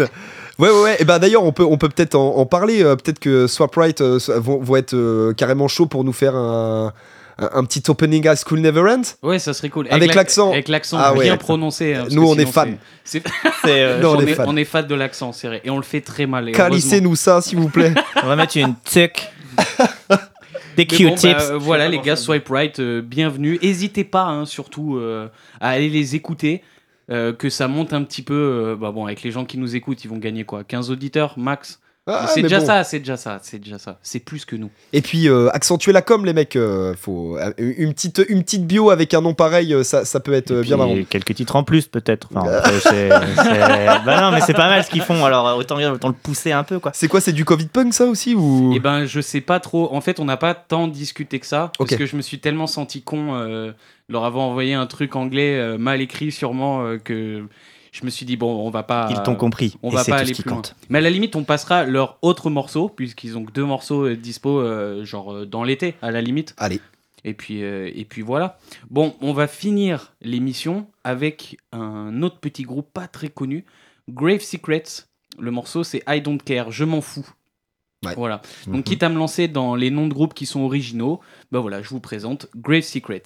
Ouais, 0.57 0.69
ouais, 0.69 0.81
ouais. 0.83 0.97
Et 0.99 1.05
ben 1.05 1.19
d'ailleurs, 1.19 1.43
on 1.43 1.51
peut, 1.51 1.65
on 1.65 1.77
peut 1.77 1.89
peut-être 1.89 2.15
en, 2.15 2.37
en 2.37 2.45
parler. 2.45 2.81
euh, 2.83 2.95
peut-être 2.95 3.19
que 3.19 3.45
Swap 3.47 3.75
Right 3.75 3.99
euh, 4.01 4.19
vont, 4.37 4.59
vont 4.59 4.75
être 4.77 4.93
euh, 4.93 5.33
carrément 5.33 5.67
chauds 5.67 5.85
pour 5.87 6.05
nous 6.05 6.13
faire 6.13 6.33
un, 6.35 6.93
un, 7.39 7.49
un 7.53 7.63
petit 7.65 7.83
opening 7.89 8.25
à 8.27 8.35
School 8.37 8.59
Never 8.61 8.81
Ends. 8.89 9.01
Ouais, 9.21 9.37
ça 9.37 9.53
serait 9.53 9.67
cool. 9.69 9.87
Avec 9.91 10.09
la- 10.09 10.15
l'accent. 10.15 10.51
Avec 10.53 10.69
l'accent 10.69 10.97
Ah 10.97 11.13
ouais. 11.13 11.25
bien 11.25 11.35
prononcé. 11.35 11.93
hein, 11.93 12.05
Nous, 12.09 12.23
on 12.25 12.35
est 12.37 12.45
C'est, 13.03 13.21
euh, 13.67 13.99
Non, 14.01 14.11
on 14.11 14.15
on, 14.15 14.21
est 14.21 14.29
est, 14.31 14.35
fans. 14.35 14.43
on 14.47 14.55
est 14.55 14.63
fan 14.65 14.87
de 14.87 14.95
l'accent, 14.95 15.33
c'est 15.33 15.47
vrai. 15.47 15.61
Et 15.65 15.69
on 15.69 15.77
le 15.77 15.83
fait 15.83 15.99
très 16.01 16.25
mal. 16.25 16.49
Calissez-nous 16.53 17.17
ça, 17.17 17.41
s'il 17.41 17.59
vous 17.59 17.69
plaît. 17.69 17.93
on 18.23 18.27
va 18.27 18.37
mettre 18.37 18.55
une 18.55 18.75
tuque. 18.85 19.27
Des 20.77 20.85
bon, 20.85 20.95
Q-tips. 20.95 21.23
bah, 21.23 21.41
euh, 21.51 21.57
voilà 21.57 21.89
les 21.89 21.99
gars, 21.99 22.15
Swipe 22.15 22.47
Right, 22.49 22.79
euh, 22.79 23.01
bienvenue. 23.01 23.57
N'hésitez 23.63 24.03
pas 24.03 24.25
hein, 24.25 24.45
surtout 24.45 24.97
euh, 24.97 25.27
à 25.59 25.69
aller 25.69 25.89
les 25.89 26.15
écouter, 26.15 26.61
euh, 27.09 27.33
que 27.33 27.49
ça 27.49 27.67
monte 27.67 27.93
un 27.93 28.03
petit 28.03 28.21
peu. 28.21 28.35
euh, 28.35 28.75
bah 28.75 28.91
bon, 28.91 29.05
avec 29.05 29.23
les 29.23 29.31
gens 29.31 29.43
qui 29.43 29.57
nous 29.57 29.75
écoutent, 29.75 30.03
ils 30.05 30.07
vont 30.07 30.17
gagner 30.19 30.43
quoi 30.43 30.63
15 30.63 30.91
auditeurs 30.91 31.33
max? 31.39 31.79
Ah, 32.07 32.27
C'est 32.33 32.41
déjà 32.41 32.59
bon. 32.59 32.65
ça, 32.65 32.83
c'est 32.83 32.99
déjà 32.99 33.17
ça, 33.17 33.39
c'est 33.43 33.59
déjà 33.59 33.77
ça. 33.77 33.99
C'est 34.01 34.19
plus 34.19 34.45
que 34.45 34.55
nous. 34.55 34.69
Et 34.93 35.01
puis, 35.01 35.27
euh, 35.27 35.49
accentuer 35.53 35.91
la 35.91 36.01
com, 36.01 36.25
les 36.25 36.33
mecs. 36.33 36.55
euh, 36.55 36.93
faut, 36.99 37.37
euh, 37.37 37.51
une, 37.57 37.93
petite, 37.93 38.21
une 38.29 38.43
petite 38.43 38.65
bio 38.65 38.89
avec 38.89 39.13
un 39.13 39.21
nom 39.21 39.33
pareil, 39.33 39.75
ça, 39.83 40.05
ça 40.05 40.19
peut 40.19 40.33
être 40.33 40.51
Et 40.51 40.61
bien 40.61 40.77
puis, 40.77 40.93
marrant. 40.93 41.03
quelques 41.09 41.35
titres 41.35 41.55
en 41.55 41.63
plus, 41.63 41.87
peut-être. 41.87 42.29
Enfin, 42.33 42.49
bah 44.05 44.21
non, 44.21 44.31
mais 44.31 44.41
c'est 44.41 44.53
pas 44.53 44.69
mal 44.69 44.83
ce 44.83 44.89
qu'ils 44.89 45.01
font. 45.01 45.23
Alors, 45.25 45.57
autant, 45.57 45.77
autant 45.91 46.07
le 46.07 46.13
pousser 46.13 46.51
un 46.51 46.63
peu, 46.63 46.79
quoi. 46.79 46.91
C'est 46.93 47.07
quoi 47.07 47.21
C'est 47.21 47.33
du 47.33 47.45
Covid 47.45 47.67
punk, 47.67 47.93
ça 47.93 48.05
aussi 48.05 48.35
ou... 48.35 48.73
Et 48.73 48.79
ben, 48.79 49.05
je 49.05 49.21
sais 49.21 49.41
pas 49.41 49.59
trop. 49.59 49.93
En 49.93 50.01
fait, 50.01 50.19
on 50.19 50.25
n'a 50.25 50.37
pas 50.37 50.53
tant 50.53 50.87
discuté 50.87 51.39
que 51.39 51.45
ça. 51.45 51.71
Parce 51.77 51.95
que 51.95 52.05
je 52.05 52.15
me 52.15 52.21
suis 52.21 52.39
tellement 52.39 52.67
senti 52.67 53.01
con 53.01 53.35
euh, 53.35 53.71
leur 54.09 54.23
avoir 54.25 54.45
envoyé 54.45 54.73
un 54.73 54.85
truc 54.85 55.15
anglais 55.15 55.55
euh, 55.57 55.77
mal 55.77 56.01
écrit, 56.01 56.31
sûrement, 56.31 56.83
euh, 56.83 56.97
que 56.97 57.43
je 57.91 58.05
me 58.05 58.09
suis 58.09 58.25
dit, 58.25 58.37
bon, 58.37 58.65
on 58.65 58.69
va 58.69 58.83
pas. 58.83 59.07
Ils 59.11 59.21
t'ont 59.23 59.35
compris. 59.35 59.75
On 59.83 59.89
va 59.89 60.03
pas 60.03 60.05
tout 60.05 60.13
aller 60.13 60.27
ce 60.27 60.33
qui 60.33 60.41
plus 60.43 60.51
loin. 60.51 60.61
Mais 60.89 60.99
à 60.99 61.01
la 61.01 61.09
limite, 61.09 61.35
on 61.35 61.43
passera 61.43 61.83
leurs 61.85 62.17
autres 62.21 62.49
morceaux, 62.49 62.89
puisqu'ils 62.89 63.37
ont 63.37 63.45
que 63.45 63.51
deux 63.51 63.65
morceaux 63.65 64.07
euh, 64.07 64.15
dispo, 64.15 64.59
euh, 64.59 65.05
genre 65.05 65.33
euh, 65.33 65.45
dans 65.45 65.63
l'été, 65.63 65.95
à 66.01 66.11
la 66.11 66.21
limite. 66.21 66.53
Allez. 66.57 66.81
Et 67.23 67.33
puis, 67.33 67.63
euh, 67.63 67.91
et 67.93 68.05
puis 68.05 68.21
voilà. 68.21 68.57
Bon, 68.89 69.15
on 69.21 69.33
va 69.33 69.47
finir 69.47 70.13
l'émission 70.21 70.87
avec 71.03 71.57
un 71.71 72.21
autre 72.21 72.39
petit 72.39 72.63
groupe 72.63 72.89
pas 72.93 73.07
très 73.07 73.29
connu, 73.29 73.65
Grave 74.09 74.39
Secrets. 74.39 74.83
Le 75.39 75.51
morceau, 75.51 75.83
c'est 75.83 76.03
I 76.07 76.21
Don't 76.21 76.41
Care, 76.43 76.71
je 76.71 76.85
m'en 76.85 77.01
fous. 77.01 77.27
Ouais. 78.05 78.13
Voilà. 78.15 78.41
Mhm. 78.67 78.73
Donc, 78.73 78.85
quitte 78.85 79.03
à 79.03 79.09
me 79.09 79.17
lancer 79.17 79.47
dans 79.47 79.75
les 79.75 79.89
noms 79.89 80.07
de 80.07 80.13
groupes 80.13 80.33
qui 80.33 80.45
sont 80.45 80.61
originaux, 80.61 81.19
ben 81.51 81.59
voilà, 81.59 81.81
je 81.81 81.89
vous 81.89 81.99
présente 81.99 82.47
Grave 82.55 82.81
Secrets. 82.81 83.23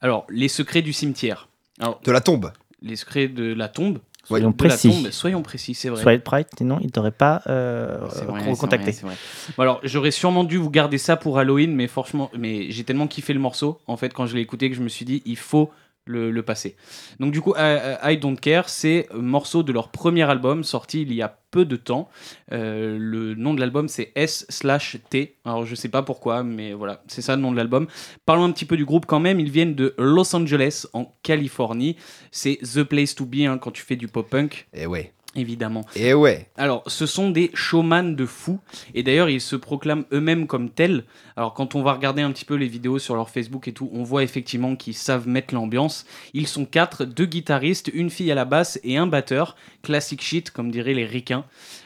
Alors, 0.00 0.26
les 0.30 0.48
secrets 0.48 0.82
du 0.82 0.92
cimetière. 0.92 1.48
Alors, 1.80 2.00
De 2.04 2.12
la 2.12 2.20
tombe. 2.20 2.52
Les 2.82 2.96
secrets 2.96 3.28
de 3.28 3.52
la 3.54 3.68
tombe. 3.68 3.98
Soyons 4.24 4.50
de 4.50 4.62
la 4.62 4.68
précis. 4.68 4.88
tombe, 4.90 5.10
soyons 5.10 5.42
précis, 5.42 5.74
c'est 5.74 5.88
vrai. 5.88 6.00
Soyez 6.00 6.18
prêts, 6.20 6.46
sinon 6.56 6.78
ils 6.80 6.92
t'auraient 6.92 7.10
pas 7.10 7.42
euh, 7.48 7.98
C'est 8.12 8.24
vrai, 8.24 8.52
contacté. 8.56 8.92
vrai. 8.92 9.16
Bon, 9.56 9.62
alors, 9.62 9.80
j'aurais 9.82 10.12
sûrement 10.12 10.44
dû 10.44 10.58
vous 10.58 10.70
garder 10.70 10.96
ça 10.98 11.16
pour 11.16 11.38
Halloween, 11.40 11.74
mais 11.74 11.88
franchement, 11.88 12.30
mais 12.38 12.70
j'ai 12.70 12.84
tellement 12.84 13.08
kiffé 13.08 13.32
le 13.32 13.40
morceau, 13.40 13.80
en 13.88 13.96
fait, 13.96 14.12
quand 14.14 14.26
je 14.26 14.36
l'ai 14.36 14.40
écouté, 14.42 14.70
que 14.70 14.76
je 14.76 14.82
me 14.82 14.88
suis 14.88 15.04
dit, 15.04 15.22
il 15.26 15.36
faut 15.36 15.70
le, 16.04 16.30
le 16.30 16.42
passer. 16.44 16.76
Donc, 17.18 17.32
du 17.32 17.40
coup, 17.40 17.54
I, 17.56 17.96
I 18.04 18.16
Don't 18.18 18.36
Care, 18.36 18.68
c'est 18.68 19.08
un 19.12 19.18
morceau 19.22 19.64
de 19.64 19.72
leur 19.72 19.88
premier 19.88 20.22
album, 20.22 20.62
sorti 20.62 21.02
il 21.02 21.12
y 21.12 21.20
a 21.22 21.38
peu 21.52 21.64
de 21.64 21.76
temps. 21.76 22.08
Euh, 22.50 22.96
le 22.98 23.36
nom 23.36 23.54
de 23.54 23.60
l'album, 23.60 23.86
c'est 23.86 24.10
S 24.16 24.44
slash 24.48 24.96
T. 25.10 25.36
Alors, 25.44 25.64
je 25.64 25.76
sais 25.76 25.88
pas 25.88 26.02
pourquoi, 26.02 26.42
mais 26.42 26.72
voilà, 26.72 27.04
c'est 27.06 27.22
ça 27.22 27.36
le 27.36 27.42
nom 27.42 27.52
de 27.52 27.56
l'album. 27.56 27.86
Parlons 28.26 28.44
un 28.44 28.50
petit 28.50 28.64
peu 28.64 28.76
du 28.76 28.84
groupe 28.84 29.06
quand 29.06 29.20
même. 29.20 29.38
Ils 29.38 29.50
viennent 29.50 29.76
de 29.76 29.94
Los 29.98 30.34
Angeles, 30.34 30.86
en 30.94 31.14
Californie. 31.22 31.96
C'est 32.32 32.58
The 32.62 32.82
Place 32.82 33.14
to 33.14 33.26
Be 33.26 33.42
hein, 33.42 33.58
quand 33.58 33.70
tu 33.70 33.82
fais 33.82 33.96
du 33.96 34.08
pop-punk, 34.08 34.66
Et 34.72 34.86
ouais. 34.86 35.12
Évidemment. 35.34 35.84
Et 35.96 36.14
ouais. 36.14 36.48
Alors, 36.56 36.82
ce 36.86 37.06
sont 37.06 37.30
des 37.30 37.50
showman 37.54 38.14
de 38.14 38.26
fou, 38.26 38.60
et 38.94 39.02
d'ailleurs, 39.02 39.28
ils 39.28 39.40
se 39.40 39.56
proclament 39.56 40.04
eux-mêmes 40.12 40.46
comme 40.46 40.70
tels. 40.70 41.04
Alors, 41.36 41.54
quand 41.54 41.74
on 41.74 41.82
va 41.82 41.92
regarder 41.92 42.22
un 42.22 42.32
petit 42.32 42.44
peu 42.44 42.54
les 42.54 42.68
vidéos 42.68 42.98
sur 42.98 43.16
leur 43.16 43.30
Facebook 43.30 43.68
et 43.68 43.72
tout, 43.72 43.90
on 43.92 44.02
voit 44.02 44.22
effectivement 44.22 44.76
qu'ils 44.76 44.94
savent 44.94 45.28
mettre 45.28 45.54
l'ambiance. 45.54 46.04
Ils 46.34 46.46
sont 46.46 46.64
quatre, 46.64 47.04
deux 47.04 47.26
guitaristes, 47.26 47.90
une 47.92 48.10
fille 48.10 48.30
à 48.30 48.34
la 48.34 48.44
basse 48.44 48.78
et 48.84 48.96
un 48.96 49.06
batteur. 49.06 49.56
Classic 49.82 50.20
shit, 50.20 50.50
comme 50.50 50.70
diraient 50.70 50.94
les 50.94 51.06
ricains. 51.06 51.44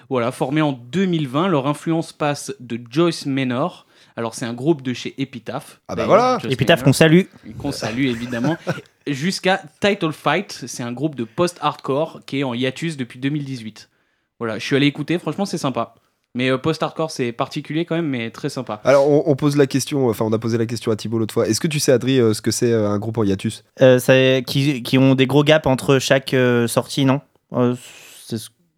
Voilà, 0.09 0.33
formés 0.33 0.63
en 0.63 0.73
2020, 0.73 1.49
leur 1.49 1.67
influence 1.67 2.13
passe 2.13 2.55
de 2.61 2.81
Joyce 2.91 3.27
Menor. 3.27 3.86
Alors, 4.17 4.35
c'est 4.35 4.47
un 4.47 4.55
groupe 4.55 4.81
de 4.83 4.93
chez 4.95 5.15
Epitaph. 5.21 5.81
Ah 5.89 5.95
bah 5.95 6.07
voilà. 6.07 6.39
Menor 6.43 6.83
qu'on 6.83 6.93
salue. 6.95 7.23
qu'on 7.59 7.71
salue 7.73 8.07
évidemment, 8.07 8.57
jusqu'à 9.07 9.61
Title 9.81 10.13
Fight, 10.13 10.65
c'est 10.67 10.83
un 10.83 10.93
groupe 10.93 11.15
de 11.15 11.25
post-hardcore 11.25 12.21
qui 12.27 12.41
est 12.41 12.45
en 12.45 12.55
hiatus 12.55 12.97
depuis 12.97 13.19
2018. 13.19 13.91
Voilà, 14.39 14.59
je 14.59 14.65
suis 14.65 14.75
allé 14.77 14.87
écouter, 14.87 15.19
franchement 15.19 15.45
c'est 15.45 15.59
sympa. 15.59 15.95
Mais 16.35 16.51
euh, 16.51 16.59
post-hardcore 16.59 17.11
c'est 17.11 17.33
particulier 17.33 17.85
quand 17.85 17.95
même, 17.95 18.09
mais 18.09 18.31
très 18.31 18.49
sympa. 18.51 18.81
Alors, 18.85 19.09
on, 19.09 19.23
on 19.27 19.37
pose 19.37 19.57
la 19.57 19.67
question, 19.67 20.09
enfin, 20.09 20.25
on 20.27 20.33
a 20.33 20.39
posé 20.39 20.57
la 20.59 20.67
question 20.67 20.93
à 20.93 20.97
Thibaut 20.97 21.19
l'autre 21.19 21.33
fois. 21.35 21.47
Est-ce 21.49 21.61
que 21.61 21.69
tu 21.69 21.79
sais, 21.81 21.93
Adri, 21.93 22.19
euh, 22.19 22.33
ce 22.35 22.41
que 22.43 22.51
c'est 22.51 22.73
euh, 22.73 22.89
un 22.89 22.99
groupe 22.99 23.17
en 23.19 23.23
hiatus? 23.25 23.65
Euh, 23.81 23.99
ça- 23.99 24.41
qui, 24.43 24.83
qui 24.83 24.99
ont 24.99 25.15
des 25.15 25.27
gros 25.27 25.45
gaps 25.45 25.67
entre 25.67 25.99
chaque 25.99 26.33
euh, 26.35 26.67
sortie, 26.67 27.05
non? 27.05 27.21
Euh, 27.55 27.75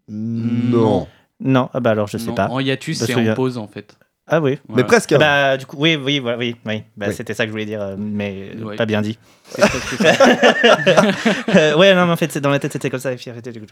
Non. 0.09 1.07
Non, 1.41 1.69
ah 1.73 1.79
bah 1.79 1.91
alors 1.91 2.07
je 2.07 2.17
sais 2.17 2.27
Non, 2.27 2.35
pas. 2.35 2.47
En 2.49 2.59
hiatus 2.59 2.97
c'est 2.97 3.15
en 3.15 3.25
a- 3.25 3.33
pause 3.33 3.57
en 3.57 3.67
fait. 3.67 3.97
Ah 4.31 4.39
oui. 4.41 4.51
Mais 4.51 4.57
Voilà. 4.75 4.83
presque. 4.87 5.11
Hein. 5.13 5.17
Bah 5.19 5.57
du 5.57 5.65
coup, 5.65 5.77
oui, 5.79 5.95
oui, 5.95 6.21
oui, 6.23 6.33
oui, 6.37 6.55
oui. 6.65 6.83
Bah, 6.95 7.07
Oui. 7.09 7.13
c'était 7.15 7.33
ça 7.33 7.43
que 7.43 7.47
je 7.47 7.51
voulais 7.51 7.65
dire, 7.65 7.81
euh, 7.81 7.95
mais 7.97 8.51
Ouais. 8.63 8.75
pas 8.75 8.85
bien 8.85 9.01
dit. 9.01 9.17
Euh, 11.55 11.75
ouais, 11.75 11.95
non, 11.95 12.05
mais 12.05 12.11
en 12.11 12.15
fait, 12.15 12.31
c'est 12.31 12.41
dans 12.41 12.49
ma 12.49 12.59
tête, 12.59 12.71
c'était 12.73 12.89
comme 12.89 12.99
ça. 12.99 13.11
Et 13.11 13.15
puis 13.15 13.29
arrêtez, 13.29 13.51
du 13.51 13.59
coup, 13.59 13.65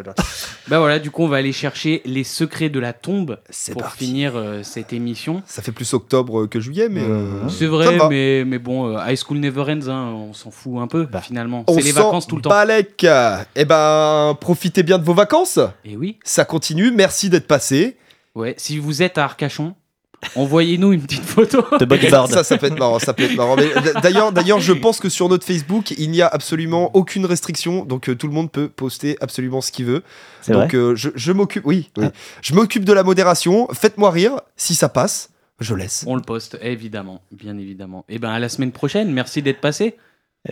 bah 0.67 0.79
voilà, 0.79 0.99
du 0.99 1.11
coup 1.11 1.23
on 1.23 1.27
va 1.27 1.37
aller 1.37 1.51
chercher 1.51 2.01
les 2.05 2.23
secrets 2.23 2.69
de 2.69 2.79
la 2.79 2.93
tombe 2.93 3.37
C'est 3.49 3.71
pour 3.73 3.83
parti. 3.83 4.05
finir 4.05 4.33
euh, 4.35 4.63
cette 4.63 4.93
émission. 4.93 5.43
Ça 5.45 5.61
fait 5.61 5.71
plus 5.71 5.93
octobre 5.93 6.47
que 6.47 6.59
juillet, 6.59 6.89
mais. 6.89 7.01
euh, 7.03 7.43
Mhm. 7.43 7.49
C'est 7.49 7.65
vrai, 7.67 7.97
mais, 8.09 8.43
mais 8.45 8.57
bon, 8.59 8.95
euh, 8.95 8.99
High 9.07 9.17
School 9.17 9.37
Never 9.37 9.61
Ends, 9.61 9.87
hein, 9.87 10.11
on 10.13 10.33
s'en 10.33 10.49
fout 10.51 10.79
un 10.79 10.87
peu 10.87 11.05
Bah, 11.05 11.21
finalement. 11.21 11.63
On 11.67 11.75
C'est 11.75 11.81
les 11.81 11.91
vacances 11.91 12.27
tout 12.27 12.35
le 12.37 12.41
temps. 12.41 12.49
balèque. 12.49 13.05
Eh 13.55 13.65
ben, 13.65 14.35
profitez 14.39 14.83
bien 14.83 14.97
de 14.97 15.03
vos 15.05 15.13
vacances. 15.13 15.59
Et 15.85 15.95
oui. 15.95 16.17
Ça 16.23 16.45
continue. 16.45 16.91
Merci 16.91 17.29
d'être 17.29 17.47
passé. 17.47 17.97
Ouais, 18.35 18.55
si 18.57 18.77
vous 18.79 19.01
êtes 19.01 19.17
à 19.17 19.23
Arcachon, 19.23 19.75
envoyez-nous 20.35 20.93
une 20.93 21.01
petite 21.01 21.23
photo. 21.23 21.63
De 21.77 21.85
bodyboard. 21.85 22.31
Ça, 22.31 22.43
ça 22.43 22.57
peut 22.57 22.67
être 22.67 22.79
marrant. 22.79 22.99
Ça 22.99 23.13
peut 23.13 23.23
être 23.23 23.35
marrant. 23.35 23.55
Mais 23.55 23.69
d'ailleurs, 24.01 24.31
d'ailleurs, 24.31 24.59
je 24.59 24.73
pense 24.73 24.99
que 24.99 25.09
sur 25.09 25.29
notre 25.29 25.45
Facebook, 25.45 25.91
il 25.91 26.11
n'y 26.11 26.21
a 26.21 26.27
absolument 26.27 26.95
aucune 26.95 27.25
restriction. 27.25 27.85
Donc, 27.85 28.09
euh, 28.09 28.15
tout 28.15 28.27
le 28.27 28.33
monde 28.33 28.51
peut 28.51 28.69
poster 28.69 29.17
absolument 29.21 29.61
ce 29.61 29.71
qu'il 29.71 29.85
veut. 29.85 30.03
C'est 30.41 30.53
vrai. 30.53 30.65
Donc, 30.65 30.75
euh, 30.75 30.95
je, 30.95 31.09
je 31.15 31.31
m'occupe. 31.31 31.65
Oui, 31.65 31.89
oui. 31.97 32.05
Ah. 32.07 32.11
Je 32.41 32.53
m'occupe 32.53 32.85
de 32.85 32.93
la 32.93 33.03
modération. 33.03 33.67
Faites-moi 33.73 34.11
rire. 34.11 34.41
Si 34.55 34.75
ça 34.75 34.89
passe, 34.89 35.29
je 35.59 35.73
laisse. 35.75 36.03
On 36.07 36.15
le 36.15 36.21
poste, 36.21 36.57
évidemment, 36.61 37.21
bien 37.31 37.57
évidemment. 37.57 38.05
Et 38.09 38.19
ben 38.19 38.29
à 38.29 38.39
la 38.39 38.49
semaine 38.49 38.71
prochaine, 38.71 39.11
merci 39.11 39.41
d'être 39.41 39.61
passé. 39.61 39.95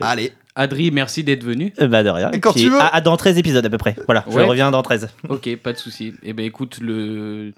Allez. 0.01 0.34
Adri, 0.56 0.89
merci 0.91 1.24
d'être 1.24 1.43
venu. 1.43 1.74
Euh, 1.82 1.88
Bah 1.88 2.01
de 2.03 2.10
rien. 2.10 2.32
Et 2.32 2.39
quand 2.39 2.53
tu 2.53 2.70
veux. 2.70 2.80
à- 2.80 2.88
à 2.95 3.01
dans 3.01 3.18
13 3.18 3.38
épisodes 3.38 3.66
à 3.66 3.70
peu 3.70 3.78
près. 3.78 3.95
Voilà, 4.06 4.24
je 4.30 4.36
Ouais. 4.36 4.43
reviens 4.45 4.72
dans 4.72 4.82
13. 4.82 5.10
Ok, 5.30 5.53
pas 5.58 5.74
de 5.74 5.78
souci. 5.78 6.14
Et 6.24 6.32
ben 6.34 6.45
écoute, 6.45 6.80
le 6.82 7.51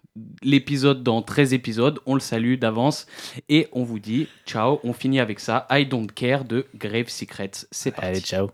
l'épisode 0.43 1.04
dans 1.04 1.22
13 1.22 1.54
épisodes, 1.54 2.00
on 2.06 2.16
le 2.16 2.20
salue 2.20 2.56
d'avance 2.58 3.06
et 3.50 3.68
on 3.72 3.84
vous 3.84 4.00
dit 4.00 4.28
ciao. 4.48 4.80
On 4.84 4.93
finit 4.93 5.20
avec 5.20 5.39
ça. 5.39 5.68
I 5.72 5.86
don't 5.86 6.08
care 6.14 6.43
de 6.43 6.66
Grave 6.76 7.10
Secrets. 7.10 7.52
C'est 7.72 7.91
parti. 7.91 8.08
Allez, 8.08 8.20
ciao. 8.22 8.50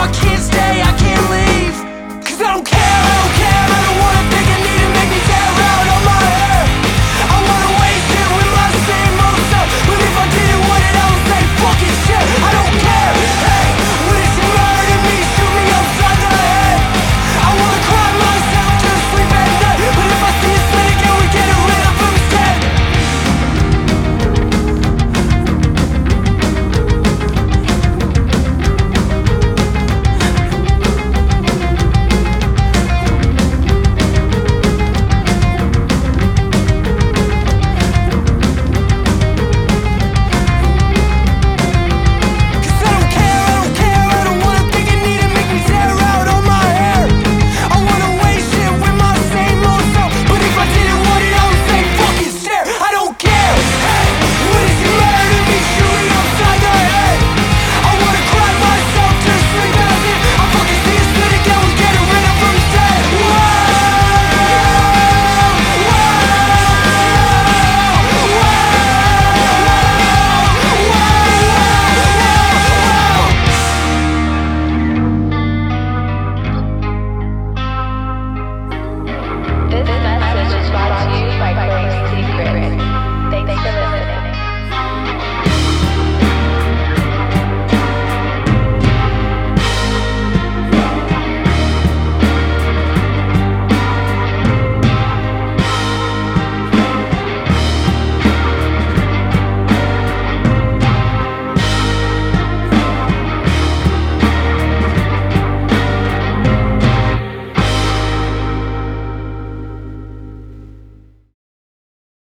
I 0.00 0.10
kids' 0.12 0.48
day. 0.48 0.80
I 0.80 0.99